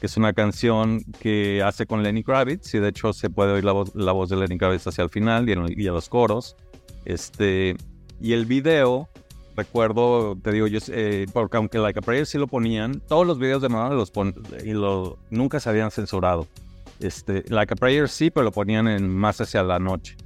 que 0.00 0.06
es 0.06 0.16
una 0.16 0.32
canción 0.32 1.02
que 1.20 1.62
hace 1.64 1.86
con 1.86 2.02
Lenny 2.02 2.22
Kravitz 2.22 2.72
y 2.74 2.78
de 2.78 2.88
hecho 2.88 3.12
se 3.12 3.30
puede 3.30 3.52
oír 3.52 3.64
la 3.64 3.72
voz, 3.72 3.94
la 3.94 4.12
voz 4.12 4.28
de 4.28 4.36
Lenny 4.36 4.56
Kravitz 4.58 4.86
hacia 4.86 5.02
el 5.04 5.10
final 5.10 5.48
y, 5.48 5.52
en- 5.52 5.80
y 5.80 5.86
a 5.88 5.92
los 5.92 6.08
coros. 6.08 6.56
Este, 7.04 7.76
y 8.20 8.32
el 8.32 8.46
video, 8.46 9.08
recuerdo, 9.56 10.36
te 10.42 10.52
digo 10.52 10.66
yo, 10.66 10.78
eh, 10.88 11.26
porque 11.32 11.56
aunque 11.56 11.78
Like 11.78 11.98
a 11.98 12.02
Prayer 12.02 12.26
sí 12.26 12.38
lo 12.38 12.46
ponían, 12.46 13.00
todos 13.08 13.26
los 13.26 13.38
videos 13.38 13.62
de 13.62 13.68
Madonna 13.68 13.94
los 13.94 14.10
pon- 14.10 14.34
y 14.64 14.72
lo, 14.72 15.18
nunca 15.30 15.58
se 15.60 15.68
habían 15.70 15.90
censurado. 15.90 16.46
Este, 17.00 17.44
like 17.48 17.72
a 17.74 17.76
Prayer 17.76 18.08
sí, 18.08 18.30
pero 18.30 18.44
lo 18.44 18.52
ponían 18.52 18.88
en 18.88 19.08
más 19.08 19.40
hacia 19.40 19.62
la 19.62 19.78
noche. 19.78 20.16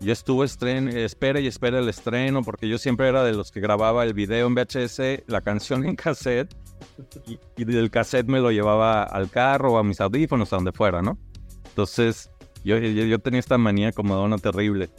Yo 0.00 0.12
estuve 0.12 0.44
estren 0.44 0.88
espera 0.88 1.40
y 1.40 1.46
espera 1.46 1.78
el 1.78 1.88
estreno, 1.88 2.42
porque 2.42 2.68
yo 2.68 2.78
siempre 2.78 3.08
era 3.08 3.22
de 3.24 3.32
los 3.32 3.50
que 3.52 3.60
grababa 3.60 4.04
el 4.04 4.12
video 4.12 4.46
en 4.46 4.54
VHS, 4.54 5.24
la 5.26 5.40
canción 5.40 5.84
en 5.86 5.96
cassette, 5.96 6.54
y, 7.26 7.38
y 7.56 7.64
del 7.64 7.90
cassette 7.90 8.26
me 8.26 8.40
lo 8.40 8.50
llevaba 8.50 9.02
al 9.02 9.30
carro 9.30 9.72
o 9.72 9.78
a 9.78 9.84
mis 9.84 10.00
audífonos, 10.00 10.52
a 10.52 10.56
donde 10.56 10.72
fuera, 10.72 11.02
¿no? 11.02 11.18
Entonces, 11.74 12.30
yo, 12.64 12.78
yo, 12.78 13.18
tenía 13.18 13.40
esta 13.40 13.58
manía 13.58 13.92
como 13.92 14.14
Madonna 14.14 14.38
terrible. 14.38 14.90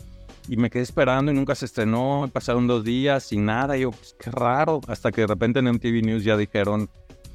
Y 0.48 0.58
me 0.58 0.69
quedé 0.69 0.84
esperando 0.84 1.32
y 1.32 1.36
nunca 1.36 1.56
se 1.56 1.65
estrenó. 1.65 2.30
Pasaron 2.32 2.67
dos 2.67 2.84
días 2.84 3.24
sin 3.24 3.45
nada. 3.45 3.76
Y 3.76 3.82
yo, 3.82 3.91
pues, 3.91 4.15
qué 4.19 4.30
raro. 4.30 4.82
Hasta 4.88 5.12
que 5.12 5.21
de 5.21 5.28
repente 5.28 5.60
en 5.60 5.71
MTV 5.71 6.06
News 6.06 6.24
ya 6.24 6.38
dijeron 6.38 6.89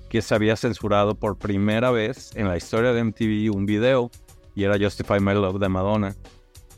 que 0.09 0.23
se 0.23 0.35
había 0.35 0.57
censurado 0.57 1.17
por 1.17 1.37
primera 1.37 1.91
vez 1.91 2.31
en 2.37 2.49
la 2.49 2.57
historia 2.57 2.93
de 2.93 3.03
MTV 3.03 3.51
un 3.53 3.67
video. 3.67 4.11
Y 4.55 4.65
era 4.65 4.79
Justify 4.79 5.19
My 5.21 5.35
Love 5.35 5.59
de 5.59 5.69
Madonna. 5.69 6.15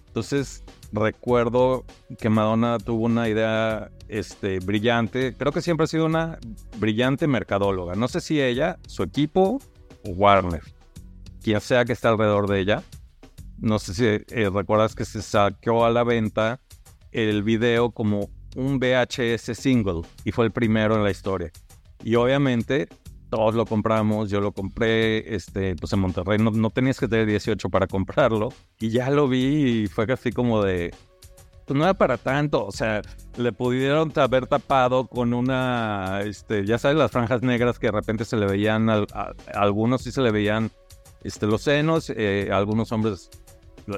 Entonces 0.07 0.65
recuerdo 0.93 1.85
que 2.19 2.29
Madonna 2.29 2.79
tuvo 2.79 3.07
una 3.07 3.29
idea 3.29 3.91
este, 4.09 4.59
brillante. 4.61 5.35
Creo 5.37 5.53
que 5.53 5.63
siempre 5.63 5.85
ha 5.85 5.89
sido 5.89 6.07
una 6.07 6.39
brillante 6.79 7.27
mercadóloga. 7.27 7.95
No 7.95 8.09
sé 8.09 8.21
si 8.21 8.41
ella, 8.41 8.79
su 8.87 9.03
equipo 9.03 9.59
o 10.05 10.11
Warner. 10.11 10.63
Quien 11.43 11.61
sea 11.61 11.85
que 11.85 11.93
está 11.93 12.11
alrededor 12.11 12.49
de 12.49 12.61
ella. 12.61 12.83
No 13.59 13.79
sé 13.79 13.95
si 13.95 14.05
eh, 14.05 14.51
recuerdas 14.53 14.95
que 14.95 15.05
se 15.05 15.23
sacó 15.23 15.85
a 15.85 15.91
la 15.91 16.05
venta 16.05 16.61
el 17.11 17.43
video 17.43 17.91
como 17.91 18.31
un 18.57 18.79
VHS 18.79 19.57
single 19.57 20.03
y 20.25 20.33
fue 20.33 20.45
el 20.45 20.53
primero 20.53 20.97
en 20.97 21.05
la 21.05 21.11
historia. 21.11 21.51
Y 22.03 22.17
obviamente 22.17 22.89
todos 23.33 23.55
lo 23.55 23.65
compramos, 23.65 24.29
yo 24.29 24.43
lo 24.43 24.53
compré, 24.53 25.35
este, 25.35 25.75
pues 25.77 25.91
en 25.95 26.01
Monterrey 26.01 26.37
no, 26.39 26.51
no 26.51 26.69
tenías 26.69 27.01
que 27.01 27.09
tener 27.09 27.25
18 27.27 27.71
para 27.71 27.87
comprarlo 27.87 28.51
y 28.79 28.91
ya 28.91 29.09
lo 29.09 29.27
vi 29.27 29.85
y 29.85 29.87
fue 29.87 30.07
casi 30.07 30.33
como 30.33 30.63
de, 30.63 30.95
pues 31.67 31.79
no 31.79 31.83
era 31.85 31.95
para 31.95 32.19
tanto, 32.19 32.67
o 32.67 32.73
sea, 32.73 33.01
le 33.39 33.51
pudieron 33.53 34.13
haber 34.17 34.47
tapado 34.47 35.07
con 35.07 35.33
una, 35.33 36.21
este, 36.27 36.67
ya 36.67 36.77
sabes, 36.77 36.99
las 36.99 37.11
franjas 37.11 37.41
negras 37.41 37.79
que 37.79 37.87
de 37.87 37.93
repente 37.93 38.27
se 38.27 38.37
le 38.37 38.45
veían, 38.45 38.91
al- 38.91 39.07
a, 39.15 39.33
a 39.55 39.61
algunos 39.63 40.03
sí 40.03 40.13
se 40.13 40.21
le 40.21 40.31
veían 40.31 40.71
este, 41.25 41.47
los 41.47 41.63
senos, 41.63 42.13
eh, 42.15 42.51
a 42.53 42.59
algunos 42.59 42.93
hombres 42.93 43.31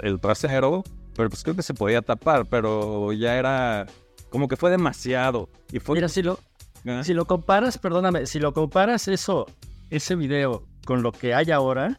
el 0.05 0.21
trasero, 0.21 0.85
pero 1.17 1.29
pues 1.29 1.43
creo 1.43 1.57
que 1.57 1.63
se 1.63 1.75
podía 1.75 2.03
tapar, 2.03 2.47
pero 2.47 3.13
ya 3.13 3.37
era 3.37 3.87
como 4.31 4.47
que 4.47 4.57
fue 4.57 4.71
demasiado. 4.71 5.49
Y 5.73 5.81
fue... 5.81 5.97
Mira, 5.97 6.09
si 6.09 6.23
lo, 6.23 6.39
¿Ah? 6.87 7.03
si 7.05 7.15
lo 7.15 7.25
comparas, 7.27 7.79
perdóname, 7.79 8.27
si 8.27 8.39
lo 8.41 8.53
comparas 8.53 9.09
eso, 9.09 9.47
ese 9.91 10.15
video 10.17 10.65
con 10.85 11.03
lo 11.03 11.13
que 11.13 11.35
hay 11.35 11.51
ahora, 11.51 11.99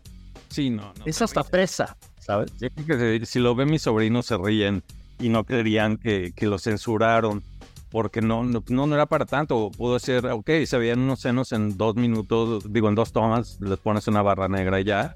Sí, 0.50 0.69
no, 0.69 0.93
no. 0.98 1.06
es 1.06 1.21
hasta 1.21 1.43
fresa, 1.43 1.98
¿sabes? 2.19 2.52
Yo 2.60 2.69
creo 2.69 2.98
que 3.19 3.26
si- 3.26 3.39
lo 3.39 3.56
ven 3.56 3.69
mis 3.71 3.82
sobrinos 3.82 4.26
se 4.28 4.38
ríen 4.38 4.84
y 5.19 5.30
no 5.30 5.43
creerían 5.43 5.98
que, 5.98 6.34
que 6.36 6.45
lo 6.48 6.60
censuraron 6.60 7.43
porque 7.89 8.21
no, 8.21 8.43
no, 8.43 8.62
no 8.67 8.88
no 8.88 8.95
era 8.95 9.06
para 9.06 9.26
tanto. 9.26 9.71
Pudo 9.71 9.98
ser, 10.00 10.26
ok, 10.26 10.50
se 10.65 10.78
veían 10.78 11.00
unos 11.00 11.21
senos 11.21 11.52
en 11.54 11.78
dos 11.78 11.95
minutos, 11.95 12.71
digo, 12.74 12.89
en 12.89 12.95
dos 12.95 13.13
tomas, 13.13 13.58
les 13.62 13.80
pones 13.80 14.08
una 14.10 14.21
barra 14.21 14.50
negra 14.50 14.82
y 14.82 14.84
ya. 14.84 15.15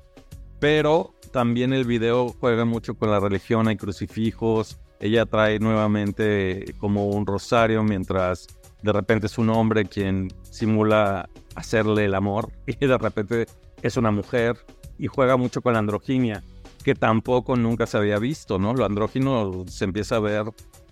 Pero 0.59 1.13
también 1.33 1.73
el 1.73 1.85
video 1.85 2.29
juega 2.39 2.63
mucho 2.65 2.95
con 2.95 3.11
la 3.11 3.19
religión, 3.19 3.67
hay 3.67 3.75
crucifijos. 3.75 4.77
Ella 5.01 5.25
trae 5.25 5.59
nuevamente 5.59 6.73
como 6.79 7.07
un 7.09 7.25
rosario 7.25 7.83
mientras 7.83 8.47
de 8.81 8.93
repente 8.93 9.27
es 9.27 9.37
un 9.37 9.49
hombre 9.49 9.85
quien 9.85 10.29
simula 10.43 11.29
hacerle 11.55 12.05
el 12.05 12.15
amor 12.15 12.51
y 12.67 12.85
de 12.85 12.97
repente 12.97 13.47
es 13.81 13.97
una 13.97 14.11
mujer 14.11 14.57
y 14.97 15.07
juega 15.07 15.37
mucho 15.37 15.61
con 15.61 15.73
la 15.73 15.79
androginia 15.79 16.43
que 16.83 16.95
tampoco 16.95 17.55
nunca 17.55 17.85
se 17.85 17.97
había 17.97 18.19
visto, 18.19 18.57
¿no? 18.57 18.73
Lo 18.73 18.85
andrógino 18.85 19.65
se 19.67 19.85
empieza 19.85 20.15
a 20.15 20.19
ver 20.19 20.45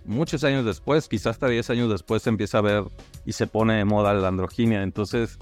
muchos 0.05 0.43
años 0.43 0.65
después, 0.65 1.07
quizás 1.07 1.31
hasta 1.31 1.47
10 1.47 1.69
años 1.69 1.89
después 1.89 2.23
se 2.23 2.29
empieza 2.29 2.57
a 2.57 2.61
ver 2.61 2.83
y 3.25 3.33
se 3.33 3.47
pone 3.47 3.75
de 3.75 3.85
moda 3.85 4.13
la 4.13 4.27
androginia. 4.27 4.83
Entonces 4.83 5.37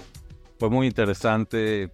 fue 0.58 0.70
muy 0.70 0.86
interesante 0.86 1.90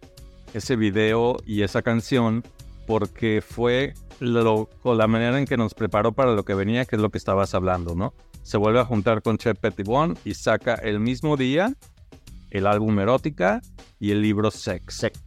ese 0.54 0.76
video 0.76 1.36
y 1.46 1.62
esa 1.62 1.82
canción 1.82 2.42
porque 2.86 3.42
fue 3.46 3.94
lo, 4.20 4.68
la 4.84 5.06
manera 5.06 5.38
en 5.38 5.46
que 5.46 5.56
nos 5.56 5.74
preparó 5.74 6.12
para 6.12 6.32
lo 6.32 6.44
que 6.44 6.54
venía, 6.54 6.84
que 6.84 6.96
es 6.96 7.02
lo 7.02 7.10
que 7.10 7.18
estabas 7.18 7.54
hablando, 7.54 7.94
¿no? 7.94 8.12
Se 8.42 8.56
vuelve 8.56 8.80
a 8.80 8.84
juntar 8.84 9.22
con 9.22 9.38
Chet 9.38 9.58
Pettibone 9.58 10.14
y 10.24 10.34
saca 10.34 10.74
el 10.74 11.00
mismo 11.00 11.36
día 11.36 11.74
el 12.50 12.66
álbum 12.66 12.98
Erótica 12.98 13.62
y 13.98 14.10
el 14.10 14.20
libro 14.20 14.50
Sex. 14.50 14.94
Sex. 14.94 15.22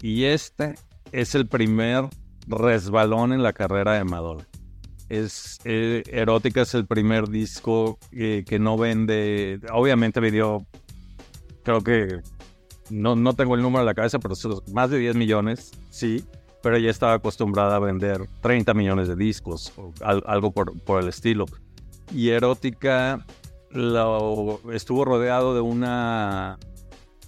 Y 0.00 0.24
este 0.24 0.74
es 1.10 1.34
el 1.34 1.46
primer 1.48 2.04
resbalón 2.46 3.32
en 3.32 3.42
la 3.42 3.52
carrera 3.52 3.94
de 3.94 4.04
Madonna. 4.04 4.46
Es, 5.08 5.58
eh, 5.64 6.02
Erótica 6.06 6.62
es 6.62 6.74
el 6.74 6.86
primer 6.86 7.28
disco 7.28 7.98
eh, 8.12 8.44
que 8.46 8.58
no 8.58 8.76
vende, 8.78 9.60
obviamente 9.72 10.20
vendió, 10.20 10.64
creo 11.64 11.82
que, 11.82 12.20
no, 12.90 13.14
no 13.16 13.34
tengo 13.34 13.54
el 13.54 13.62
número 13.62 13.80
en 13.80 13.86
la 13.86 13.94
cabeza, 13.94 14.18
pero 14.18 14.34
más 14.72 14.90
de 14.90 14.98
10 14.98 15.16
millones, 15.16 15.72
sí, 15.90 16.24
pero 16.62 16.76
ella 16.76 16.90
estaba 16.90 17.14
acostumbrada 17.14 17.76
a 17.76 17.78
vender 17.80 18.26
30 18.40 18.72
millones 18.74 19.08
de 19.08 19.16
discos, 19.16 19.72
o 19.76 19.92
al- 20.02 20.22
algo 20.26 20.50
por, 20.52 20.78
por 20.82 21.02
el 21.02 21.08
estilo. 21.08 21.44
Y 22.14 22.28
Erótica 22.30 23.24
lo, 23.70 24.60
estuvo 24.72 25.04
rodeado 25.04 25.54
de 25.54 25.60
una 25.60 26.58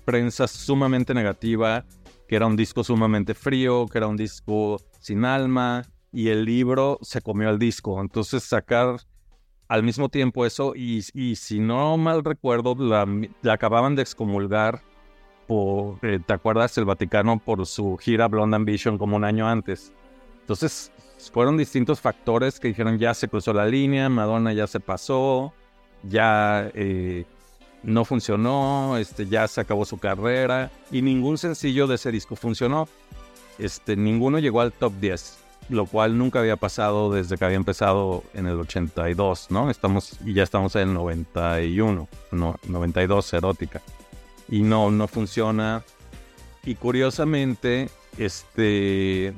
prensa 0.04 0.46
sumamente 0.46 1.14
negativa, 1.14 1.84
que 2.28 2.36
era 2.36 2.46
un 2.46 2.56
disco 2.56 2.84
sumamente 2.84 3.34
frío, 3.34 3.86
que 3.86 3.98
era 3.98 4.06
un 4.06 4.16
disco 4.16 4.80
sin 5.00 5.24
alma, 5.24 5.84
y 6.12 6.28
el 6.28 6.44
libro 6.44 6.98
se 7.02 7.22
comió 7.22 7.48
al 7.48 7.58
disco. 7.58 8.00
Entonces 8.00 8.44
sacar 8.44 8.96
al 9.68 9.82
mismo 9.82 10.08
tiempo 10.10 10.44
eso, 10.44 10.74
y, 10.76 11.02
y 11.14 11.36
si 11.36 11.58
no 11.58 11.96
mal 11.96 12.22
recuerdo, 12.22 12.74
la, 12.78 13.06
la 13.42 13.52
acababan 13.54 13.96
de 13.96 14.02
excomulgar 14.02 14.82
por, 15.46 15.98
eh, 16.02 16.20
¿te 16.24 16.32
acuerdas? 16.32 16.76
El 16.78 16.84
Vaticano 16.84 17.38
por 17.38 17.64
su 17.66 17.96
gira 17.96 18.28
Blonde 18.28 18.56
Ambition 18.56 18.98
como 18.98 19.16
un 19.16 19.24
año 19.24 19.48
antes. 19.48 19.92
Entonces 20.40 20.92
fueron 21.30 21.56
distintos 21.56 22.00
factores 22.00 22.60
que 22.60 22.68
dijeron 22.68 22.98
ya 22.98 23.14
se 23.14 23.28
cruzó 23.28 23.52
la 23.52 23.66
línea, 23.66 24.08
Madonna 24.08 24.52
ya 24.52 24.66
se 24.66 24.80
pasó, 24.80 25.52
ya 26.02 26.70
eh, 26.74 27.24
no 27.82 28.04
funcionó, 28.04 28.96
este, 28.98 29.26
ya 29.26 29.46
se 29.48 29.60
acabó 29.60 29.84
su 29.84 29.98
carrera 29.98 30.70
y 30.90 31.02
ningún 31.02 31.38
sencillo 31.38 31.86
de 31.86 31.96
ese 31.96 32.10
disco 32.10 32.36
funcionó. 32.36 32.88
Este, 33.58 33.96
ninguno 33.96 34.38
llegó 34.38 34.60
al 34.60 34.72
top 34.72 34.92
10, 35.00 35.38
lo 35.68 35.86
cual 35.86 36.18
nunca 36.18 36.40
había 36.40 36.56
pasado 36.56 37.12
desde 37.12 37.36
que 37.36 37.44
había 37.44 37.56
empezado 37.56 38.24
en 38.34 38.46
el 38.46 38.58
82, 38.58 39.50
¿no? 39.50 39.70
Estamos, 39.70 40.18
y 40.24 40.34
ya 40.34 40.42
estamos 40.42 40.74
en 40.76 40.88
el 40.88 40.94
91, 40.94 42.08
no, 42.32 42.56
92 42.66 43.32
erótica. 43.34 43.80
Y 44.48 44.62
no, 44.62 44.90
no 44.90 45.06
funciona. 45.06 45.84
Y 46.64 46.74
curiosamente, 46.74 47.88
este, 48.18 49.34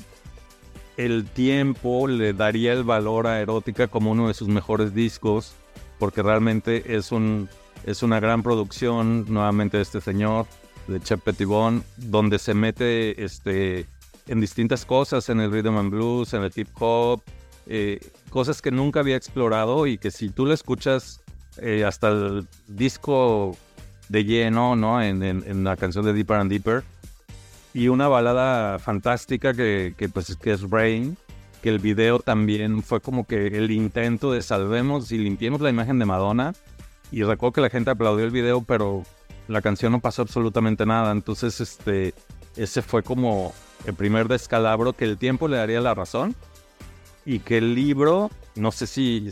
el 0.97 1.25
tiempo 1.27 2.09
le 2.09 2.33
daría 2.33 2.73
el 2.73 2.85
valor 2.85 3.27
a 3.27 3.41
Erótica 3.41 3.89
como 3.89 4.13
uno 4.13 4.29
de 4.29 4.35
sus 4.35 4.49
mejores 4.49 4.95
discos, 4.95 5.53
porque 5.99 6.23
realmente 6.23 6.97
es, 6.97 7.13
un, 7.13 7.49
es 7.85 8.03
una 8.03 8.21
gran 8.21 8.43
producción, 8.43 9.25
nuevamente 9.29 9.77
de 9.77 9.83
este 9.83 10.01
señor, 10.01 10.47
de 10.89 11.01
Chet 11.01 11.21
Pettibone, 11.21 11.83
donde 11.97 12.39
se 12.39 12.55
mete 12.55 13.23
este, 13.25 13.87
en 14.29 14.41
distintas 14.41 14.85
cosas, 14.85 15.29
en 15.29 15.41
el 15.41 15.51
rhythm 15.51 15.77
and 15.77 15.91
blues, 15.91 16.33
en 16.35 16.43
el 16.43 16.53
hip 16.55 16.69
hop, 16.79 17.23
eh, 17.67 17.99
cosas 18.31 18.63
que 18.63 18.71
nunca 18.71 19.01
había 19.01 19.17
explorado 19.17 19.87
y 19.87 19.99
que 19.99 20.11
si 20.11 20.31
tú 20.31 20.47
lo 20.47 20.55
escuchas 20.55 21.21
eh, 21.59 21.85
hasta 21.85 22.09
el 22.09 22.47
disco 22.69 23.57
de 24.09 24.25
lleno, 24.25 24.77
¿no? 24.77 25.03
En- 25.03 25.23
en 25.23 25.65
la 25.65 25.77
canción 25.77 26.05
de 26.05 26.13
Deeper 26.13 26.37
and 26.37 26.51
Deeper. 26.51 26.85
Y 27.77 27.89
una 27.89 28.09
balada 28.09 28.79
fantástica 28.79 29.53
que, 29.53 29.93
que, 29.99 30.09
pues, 30.09 30.35
que 30.37 30.53
es 30.53 30.63
Rain, 30.71 31.19
que 31.61 31.69
el 31.69 31.79
video 31.79 32.21
también 32.21 32.83
fue 32.83 33.03
como 33.03 33.27
que 33.27 33.49
el 33.49 33.71
intento 33.71 34.33
de 34.33 34.41
salvemos 34.41 35.13
y 35.13 35.19
limpiemos 35.19 35.61
la 35.61 35.69
imagen 35.69 35.99
de 35.99 36.07
Madonna. 36.07 36.55
Y 37.13 37.23
recuerdo 37.23 37.53
que 37.53 37.61
la 37.61 37.69
gente 37.69 37.91
aplaudió 37.91 38.25
el 38.25 38.31
video, 38.31 38.63
pero 38.63 39.03
la 39.47 39.61
canción 39.61 39.93
no 39.93 40.01
pasó 40.01 40.23
absolutamente 40.23 40.87
nada. 40.87 41.13
Entonces, 41.13 41.61
este, 41.61 42.15
ese 42.57 42.81
fue 42.81 43.03
como 43.03 43.53
el 43.85 43.93
primer 43.93 44.27
descalabro 44.27 44.95
que 44.95 45.05
el 45.05 45.19
tiempo 45.19 45.47
le 45.47 45.59
daría 45.59 45.83
la 45.83 45.93
razón. 45.93 46.35
Y 47.27 47.41
que 47.41 47.59
el 47.59 47.75
libro, 47.75 48.31
no 48.55 48.73
sé 48.73 48.87
si, 48.87 49.29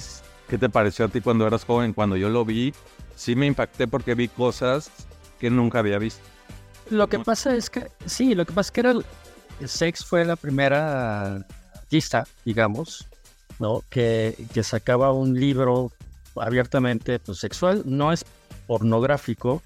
¿qué 0.51 0.59
te 0.59 0.69
pareció 0.69 1.07
a 1.07 1.09
ti 1.09 1.23
cuando 1.23 1.47
eras 1.47 1.65
joven? 1.65 1.95
Cuando 1.95 2.19
yo 2.19 2.29
lo 2.29 2.45
vi, 2.45 2.75
sí 3.17 3.37
me 3.37 3.47
impacté 3.47 3.89
porque 3.89 4.15
vi 4.15 4.29
cosas 4.29 4.91
que 5.39 5.49
nunca 5.49 5.79
había 5.79 5.99
visto. 5.99 6.34
Lo 6.91 7.09
que 7.09 7.19
pasa 7.19 7.55
es 7.55 7.71
que, 7.71 7.87
sí, 8.07 8.35
lo 8.35 8.45
que 8.45 8.53
pasa 8.53 8.69
es 8.69 8.71
que 8.73 8.81
era, 8.81 8.91
el- 8.93 9.05
Sex 9.69 10.05
fue 10.05 10.25
la 10.25 10.37
primera 10.37 11.37
artista, 11.75 12.27
digamos, 12.45 13.07
¿no? 13.59 13.83
Que, 13.89 14.37
que 14.53 14.63
sacaba 14.63 15.13
un 15.13 15.39
libro 15.39 15.93
abiertamente 16.37 17.19
pues, 17.21 17.39
sexual, 17.39 17.83
no 17.87 18.13
es 18.13 18.25
pornográfico, 18.67 19.63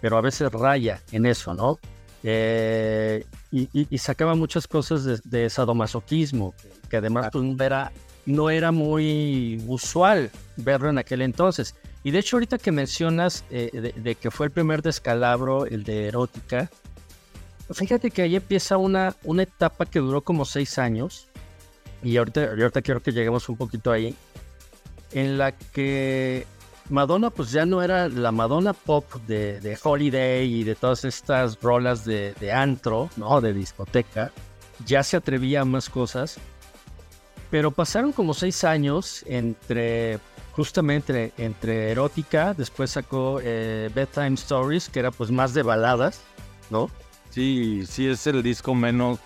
pero 0.00 0.16
a 0.16 0.20
veces 0.22 0.50
raya 0.52 1.02
en 1.12 1.26
eso, 1.26 1.54
¿no? 1.54 1.78
Eh, 2.22 3.24
y, 3.52 3.68
y- 3.72 3.86
y 3.90 3.98
sacaba 3.98 4.34
muchas 4.34 4.66
cosas 4.66 5.04
de, 5.04 5.20
de 5.24 5.48
sadomasoquismo, 5.50 6.54
que 6.88 6.96
además 6.96 7.28
pues, 7.30 7.44
era, 7.60 7.92
no 8.24 8.50
era 8.50 8.72
muy 8.72 9.62
usual 9.68 10.30
verlo 10.56 10.88
en 10.90 10.98
aquel 10.98 11.22
entonces. 11.22 11.74
Y 12.06 12.12
de 12.12 12.20
hecho, 12.20 12.36
ahorita 12.36 12.58
que 12.58 12.70
mencionas 12.70 13.44
eh, 13.50 13.92
de, 13.96 14.14
que 14.14 14.30
fue 14.30 14.46
el 14.46 14.52
primer 14.52 14.80
descalabro, 14.80 15.66
el 15.66 15.82
de 15.82 16.06
erótica, 16.06 16.70
fíjate 17.68 18.12
que 18.12 18.22
ahí 18.22 18.36
empieza 18.36 18.76
una, 18.76 19.16
una 19.24 19.42
etapa 19.42 19.86
que 19.86 19.98
duró 19.98 20.20
como 20.20 20.44
seis 20.44 20.78
años, 20.78 21.26
y 22.04 22.16
ahorita, 22.16 22.50
ahorita 22.50 22.80
quiero 22.82 23.02
que 23.02 23.10
lleguemos 23.10 23.48
un 23.48 23.56
poquito 23.56 23.90
ahí, 23.90 24.14
en 25.10 25.36
la 25.36 25.50
que 25.50 26.46
Madonna 26.90 27.30
pues 27.30 27.50
ya 27.50 27.66
no 27.66 27.82
era 27.82 28.08
la 28.08 28.30
Madonna 28.30 28.72
pop 28.72 29.12
de, 29.26 29.60
de 29.60 29.76
Holiday 29.82 30.60
y 30.60 30.62
de 30.62 30.76
todas 30.76 31.04
estas 31.04 31.60
rolas 31.60 32.04
de, 32.04 32.34
de 32.38 32.52
antro, 32.52 33.10
¿no? 33.16 33.40
De 33.40 33.52
discoteca, 33.52 34.30
ya 34.86 35.02
se 35.02 35.16
atrevía 35.16 35.62
a 35.62 35.64
más 35.64 35.90
cosas, 35.90 36.38
pero 37.50 37.72
pasaron 37.72 38.12
como 38.12 38.32
seis 38.32 38.62
años 38.62 39.24
entre 39.26 40.20
justamente 40.56 41.34
entre 41.36 41.90
erótica, 41.90 42.54
después 42.54 42.90
sacó 42.90 43.40
eh, 43.42 43.90
Bedtime 43.94 44.34
Stories, 44.34 44.88
que 44.88 45.00
era 45.00 45.10
pues 45.10 45.30
más 45.30 45.52
de 45.52 45.62
baladas, 45.62 46.22
¿no? 46.70 46.90
Sí, 47.28 47.84
sí 47.86 48.08
es 48.08 48.26
el 48.26 48.42
disco 48.42 48.74
menos, 48.74 49.18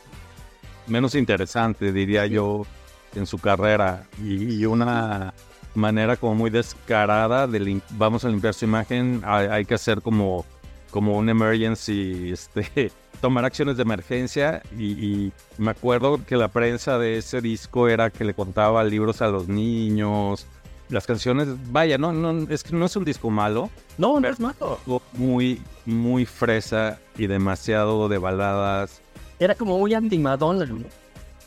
menos 0.88 1.14
interesante, 1.14 1.92
diría 1.92 2.26
yo, 2.26 2.66
en 3.14 3.26
su 3.26 3.38
carrera. 3.38 4.08
Y, 4.20 4.56
y 4.56 4.66
una 4.66 5.32
manera 5.76 6.16
como 6.16 6.34
muy 6.34 6.50
descarada 6.50 7.46
de 7.46 7.80
vamos 7.90 8.24
a 8.24 8.28
limpiar 8.28 8.52
su 8.52 8.64
imagen, 8.64 9.22
hay, 9.24 9.46
hay 9.46 9.64
que 9.64 9.74
hacer 9.74 10.02
como, 10.02 10.44
como 10.90 11.16
un 11.16 11.28
emergency, 11.28 12.32
este, 12.32 12.90
tomar 13.20 13.44
acciones 13.44 13.76
de 13.76 13.82
emergencia. 13.82 14.62
Y, 14.76 14.92
y 15.04 15.32
me 15.58 15.70
acuerdo 15.70 16.24
que 16.26 16.36
la 16.36 16.48
prensa 16.48 16.98
de 16.98 17.18
ese 17.18 17.40
disco 17.40 17.86
era 17.88 18.10
que 18.10 18.24
le 18.24 18.34
contaba 18.34 18.82
libros 18.82 19.22
a 19.22 19.28
los 19.28 19.46
niños. 19.46 20.48
Las 20.90 21.06
canciones, 21.06 21.48
vaya, 21.72 21.98
no, 21.98 22.12
no, 22.12 22.46
es 22.52 22.62
que 22.64 22.74
no 22.74 22.84
es 22.86 22.96
un 22.96 23.04
disco 23.04 23.30
malo, 23.30 23.70
No, 23.96 24.18
no 24.18 24.26
es 24.28 24.40
malo. 24.40 24.78
muy, 25.12 25.62
muy 25.86 26.26
fresa 26.26 26.98
y 27.16 27.26
demasiado 27.28 28.08
de 28.08 28.18
baladas 28.18 29.00
Era 29.38 29.54
como 29.54 29.78
muy 29.78 29.94
anti-Madonna, 29.94 30.66
¿no? 30.66 30.84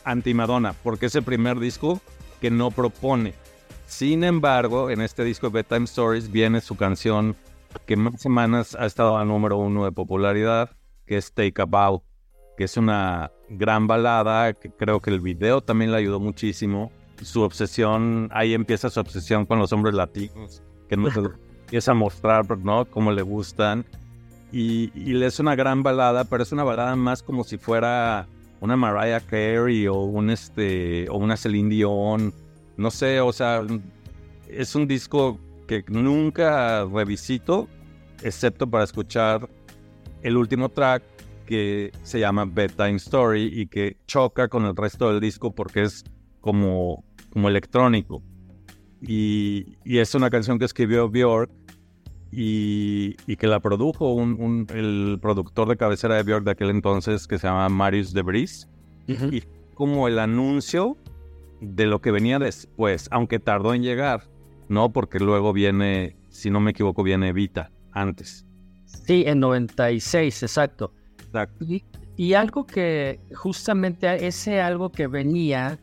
anti-Madonna, 0.04 0.74
porque 0.82 1.06
es 1.06 1.14
el 1.14 1.22
primer 1.22 1.58
disco 1.58 2.00
que 2.40 2.50
no 2.50 2.70
propone. 2.70 3.34
Sin 3.86 4.24
embargo, 4.24 4.90
en 4.90 5.00
este 5.00 5.24
disco 5.24 5.48
de 5.50 5.62
Bedtime 5.62 5.84
Stories 5.84 6.30
viene 6.30 6.60
su 6.60 6.76
canción 6.76 7.36
que 7.86 7.96
más 7.96 8.20
semanas 8.20 8.74
ha 8.78 8.86
estado 8.86 9.16
al 9.18 9.28
número 9.28 9.56
uno 9.58 9.84
de 9.84 9.92
popularidad, 9.92 10.70
que 11.06 11.16
es 11.18 11.32
Take 11.32 11.60
a 11.60 11.64
Bow, 11.66 12.02
que 12.56 12.64
es 12.64 12.76
una 12.76 13.30
gran 13.50 13.86
balada, 13.86 14.52
que 14.54 14.70
creo 14.70 15.00
que 15.00 15.10
el 15.10 15.20
video 15.20 15.60
también 15.60 15.90
le 15.90 15.98
ayudó 15.98 16.18
muchísimo. 16.20 16.90
Su 17.22 17.42
obsesión, 17.42 18.28
ahí 18.32 18.54
empieza 18.54 18.90
su 18.90 19.00
obsesión 19.00 19.46
con 19.46 19.58
los 19.58 19.72
hombres 19.72 19.94
latinos, 19.94 20.62
que 20.88 20.96
no 20.96 21.08
empieza 21.60 21.92
a 21.92 21.94
mostrar, 21.94 22.58
¿no? 22.58 22.84
Cómo 22.86 23.12
le 23.12 23.22
gustan. 23.22 23.84
Y, 24.52 24.92
y 24.94 25.20
es 25.22 25.40
una 25.40 25.56
gran 25.56 25.82
balada, 25.82 26.24
pero 26.24 26.42
es 26.42 26.52
una 26.52 26.64
balada 26.64 26.94
más 26.96 27.22
como 27.22 27.44
si 27.44 27.58
fuera 27.58 28.28
una 28.60 28.76
Mariah 28.76 29.20
Carey 29.20 29.86
o 29.88 29.96
un 29.96 30.30
este 30.30 31.08
o 31.10 31.16
una 31.18 31.36
Celine 31.36 31.68
Dion, 31.68 32.32
no 32.76 32.90
sé, 32.90 33.20
o 33.20 33.32
sea, 33.32 33.62
es 34.48 34.74
un 34.74 34.86
disco 34.86 35.38
que 35.66 35.84
nunca 35.88 36.84
revisito, 36.86 37.68
excepto 38.22 38.68
para 38.68 38.84
escuchar 38.84 39.48
el 40.22 40.36
último 40.36 40.70
track 40.70 41.02
que 41.46 41.92
se 42.02 42.20
llama 42.20 42.46
Bedtime 42.46 42.96
Story 42.96 43.50
y 43.52 43.66
que 43.66 43.98
choca 44.06 44.48
con 44.48 44.64
el 44.64 44.74
resto 44.74 45.10
del 45.10 45.20
disco 45.20 45.54
porque 45.54 45.82
es 45.82 46.04
como, 46.44 47.02
como 47.32 47.48
electrónico. 47.48 48.22
Y, 49.00 49.78
y 49.82 49.96
es 49.98 50.14
una 50.14 50.28
canción 50.28 50.58
que 50.58 50.66
escribió 50.66 51.08
Björk 51.08 51.50
y, 52.30 53.16
y 53.26 53.36
que 53.36 53.46
la 53.46 53.60
produjo 53.60 54.12
un, 54.12 54.34
un- 54.38 54.66
el 54.74 55.18
productor 55.22 55.68
de 55.68 55.76
cabecera 55.78 56.16
de 56.16 56.22
Björk 56.22 56.44
de 56.44 56.50
aquel 56.50 56.68
entonces 56.68 57.26
que 57.26 57.38
se 57.38 57.46
llama 57.46 57.68
Marius 57.70 58.12
de 58.12 58.20
Vries 58.22 58.68
y 59.06 59.42
como 59.74 60.06
el 60.06 60.18
anuncio 60.18 60.98
de 61.62 61.86
lo 61.86 62.00
que 62.02 62.10
venía 62.10 62.38
después, 62.38 63.08
aunque 63.10 63.38
tardó 63.38 63.72
en 63.72 63.82
llegar, 63.82 64.24
¿no? 64.68 64.92
Porque 64.92 65.18
luego 65.20 65.52
viene, 65.54 66.16
si 66.28 66.50
no 66.50 66.60
me 66.60 66.72
equivoco, 66.72 67.02
viene 67.02 67.28
Evita 67.28 67.70
antes. 67.92 68.44
Sí, 68.84 69.24
en 69.26 69.40
96, 69.40 70.42
exacto. 70.42 70.92
Exacto. 71.18 71.64
Y, 71.64 71.84
y 72.16 72.34
algo 72.34 72.66
que 72.66 73.18
justamente 73.34 74.26
ese 74.26 74.60
algo 74.60 74.90
que 74.92 75.06
venía 75.06 75.78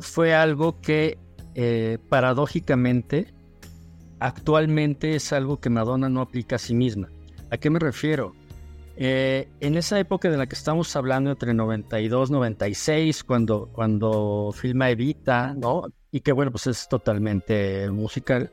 fue 0.00 0.34
algo 0.34 0.80
que 0.80 1.18
eh, 1.54 1.98
paradójicamente 2.08 3.32
actualmente 4.20 5.14
es 5.14 5.32
algo 5.32 5.60
que 5.60 5.70
Madonna 5.70 6.08
no 6.08 6.20
aplica 6.20 6.56
a 6.56 6.58
sí 6.58 6.74
misma. 6.74 7.08
¿A 7.50 7.56
qué 7.56 7.70
me 7.70 7.78
refiero? 7.78 8.34
Eh, 8.96 9.48
en 9.60 9.76
esa 9.76 9.98
época 10.00 10.28
de 10.28 10.36
la 10.36 10.46
que 10.46 10.56
estamos 10.56 10.94
hablando, 10.96 11.30
entre 11.30 11.54
92 11.54 12.30
96, 12.30 13.22
cuando, 13.22 13.68
cuando 13.72 14.50
filma 14.52 14.90
Evita, 14.90 15.54
¿no? 15.54 15.84
Y 16.10 16.20
que 16.20 16.32
bueno, 16.32 16.50
pues 16.50 16.66
es 16.66 16.88
totalmente 16.88 17.88
musical. 17.90 18.50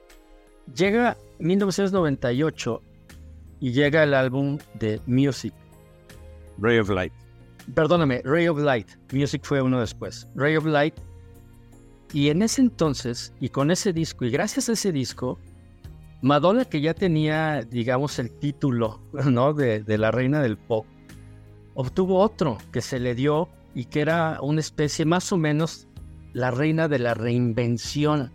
Llega 0.76 1.18
1998 1.40 2.82
y 3.60 3.72
llega 3.72 4.04
el 4.04 4.14
álbum 4.14 4.60
de 4.76 5.02
Music. 5.08 5.54
Ray 6.60 6.80
of 6.80 6.90
Light. 6.90 7.14
Perdóname, 7.74 8.22
Ray 8.24 8.48
of 8.48 8.60
Light. 8.60 8.88
Music 9.12 9.42
fue 9.44 9.62
uno 9.62 9.80
después. 9.80 10.28
Ray 10.36 10.56
of 10.58 10.66
Light. 10.66 10.94
Y 12.15 12.30
en 12.30 12.41
ese 12.43 12.62
entonces, 12.62 13.34
y 13.41 13.49
con 13.49 13.71
ese 13.71 13.91
disco, 13.91 14.23
y 14.23 14.30
gracias 14.30 14.69
a 14.69 14.71
ese 14.71 14.93
disco, 14.93 15.38
Madonna, 16.21 16.63
que 16.63 16.80
ya 16.80 16.93
tenía, 16.93 17.63
digamos, 17.63 18.19
el 18.19 18.32
título, 18.32 19.01
¿no? 19.25 19.54
De, 19.54 19.84
de 19.84 19.97
la 19.97 20.12
reina 20.12 20.41
del 20.41 20.56
pop, 20.56 20.86
obtuvo 21.73 22.21
otro 22.21 22.58
que 22.71 22.80
se 22.80 23.01
le 23.01 23.15
dio 23.15 23.49
y 23.73 23.84
que 23.84 23.99
era 23.99 24.39
una 24.41 24.62
especie 24.62 25.04
más 25.04 25.34
o 25.34 25.38
menos 25.38 25.89
la 26.32 26.51
reina 26.51 26.88
de 26.88 26.99
la 26.99 27.15
reinvención. 27.15 28.32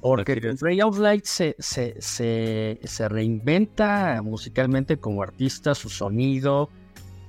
Porque. 0.00 0.40
Ray 0.60 0.80
of 0.80 0.96
Light 1.00 1.24
se, 1.24 1.56
se, 1.58 2.00
se, 2.00 2.78
se 2.84 3.08
reinventa 3.08 4.22
musicalmente 4.22 4.96
como 4.96 5.24
artista, 5.24 5.74
su 5.74 5.88
sonido, 5.88 6.70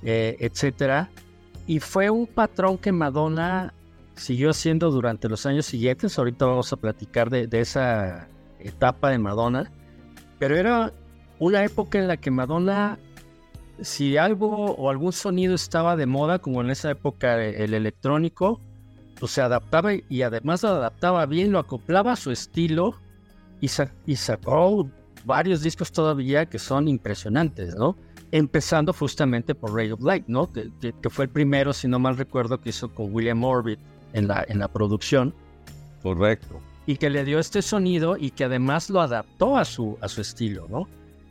eh, 0.03 0.37
etcétera. 0.39 1.09
Y 1.65 1.79
fue 1.79 2.11
un 2.11 2.27
patrón 2.27 2.77
que 2.77 2.91
Madonna 2.91 3.73
siguió 4.15 4.49
haciendo 4.51 4.91
durante 4.91 5.29
los 5.29 5.45
años 5.45 5.65
siguientes. 5.65 6.17
Ahorita 6.17 6.45
vamos 6.45 6.71
a 6.73 6.77
platicar 6.77 7.29
de, 7.29 7.47
esa 7.59 8.27
etapa 8.59 9.09
de 9.09 9.17
Madonna. 9.19 9.71
Pero 10.39 10.55
era 10.55 10.93
una 11.39 11.63
época 11.63 11.99
en 11.99 12.07
la 12.07 12.17
que 12.17 12.31
Madonna, 12.31 12.97
si 13.81 14.17
algo 14.17 14.47
o 14.75 14.89
algún 14.89 15.13
sonido 15.13 15.55
estaba 15.55 15.95
de 15.95 16.05
moda, 16.05 16.39
como 16.39 16.61
en 16.61 16.69
esa 16.69 16.91
época 16.91 17.43
el 17.43 17.73
electrónico, 17.73 18.59
pues 19.19 19.31
se 19.31 19.41
adaptaba 19.41 19.91
y 19.93 20.21
además 20.21 20.63
lo 20.63 20.69
adaptaba 20.69 21.25
bien, 21.25 21.51
lo 21.51 21.59
acoplaba 21.59 22.13
a 22.13 22.15
su 22.15 22.31
estilo 22.31 22.95
y, 23.61 23.69
sa- 23.69 23.93
y 24.05 24.15
sacó 24.15 24.89
varios 25.25 25.61
discos 25.61 25.91
todavía 25.91 26.45
que 26.47 26.59
son 26.59 26.87
impresionantes, 26.87 27.75
¿no? 27.75 27.95
Empezando 28.31 28.91
justamente 28.91 29.55
por 29.55 29.73
Ray 29.73 29.91
of 29.91 30.01
Light, 30.01 30.25
¿no? 30.27 30.51
Que, 30.51 30.69
que- 30.81 30.93
que 30.93 31.09
fue 31.09 31.25
el 31.25 31.31
primero, 31.31 31.71
si 31.71 31.87
no 31.87 31.99
mal 31.99 32.17
recuerdo, 32.17 32.59
que 32.59 32.69
hizo 32.69 32.93
con 32.93 33.13
William 33.13 33.43
Orbit 33.43 33.79
en 34.13 34.27
la, 34.27 34.43
en 34.47 34.59
la 34.59 34.67
producción. 34.69 35.33
Correcto. 36.01 36.59
y 36.85 36.97
que 36.97 37.09
le 37.09 37.23
dio 37.23 37.39
este 37.39 37.61
sonido 37.61 38.17
y 38.17 38.31
que 38.31 38.43
además 38.43 38.89
lo 38.89 38.99
adaptó 39.01 39.55
a 39.57 39.63
su, 39.63 39.97
a 40.01 40.09
su 40.09 40.19
estilo, 40.21 40.67
¿no? 40.69 40.87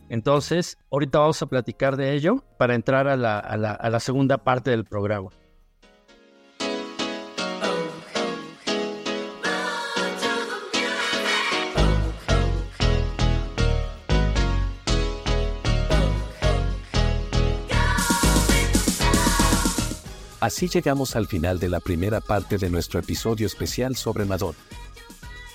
Entonces, 0.09 0.79
ahorita 0.91 1.19
vamos 1.19 1.43
a 1.43 1.47
platicar 1.47 1.97
de 1.97 2.13
ello 2.15 2.43
para 2.59 2.75
entrar 2.75 3.07
a 3.07 3.17
la, 3.17 3.39
a 3.39 3.57
la- 3.59 3.73
a 3.73 3.91
la 3.91 4.01
segunda 4.01 4.39
parte 4.39 4.71
del 4.71 4.85
programa. 4.85 5.29
Así 20.43 20.67
llegamos 20.67 21.15
al 21.15 21.29
final 21.29 21.61
de 21.61 21.69
la 21.69 21.79
primera 21.79 22.21
parte 22.21 22.59
de 22.59 22.69
nuestro 22.69 22.99
episodio 22.99 23.47
especial 23.47 23.95
sobre 23.95 24.25
Madonna. 24.25 24.59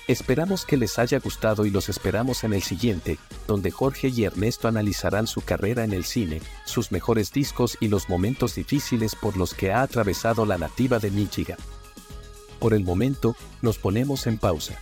Esperamos 0.06 0.64
que 0.64 0.78
les 0.78 0.98
haya 0.98 1.18
gustado 1.18 1.66
y 1.66 1.70
los 1.70 1.90
esperamos 1.90 2.42
en 2.42 2.54
el 2.54 2.62
siguiente, 2.62 3.18
donde 3.46 3.70
Jorge 3.70 4.08
y 4.08 4.24
Ernesto 4.24 4.66
analizarán 4.66 5.26
su 5.26 5.42
carrera 5.42 5.84
en 5.84 5.92
el 5.92 6.06
cine, 6.06 6.40
sus 6.64 6.90
mejores 6.90 7.32
discos 7.32 7.76
y 7.80 7.88
los 7.88 8.08
momentos 8.08 8.54
difíciles 8.54 9.14
por 9.14 9.36
los 9.36 9.52
que 9.52 9.72
ha 9.72 9.82
atravesado 9.82 10.46
la 10.46 10.56
nativa 10.56 10.98
de 10.98 11.10
Michigan. 11.10 11.58
Por 12.58 12.72
el 12.72 12.82
momento, 12.82 13.36
nos 13.60 13.76
ponemos 13.76 14.26
en 14.26 14.38
pausa. 14.38 14.80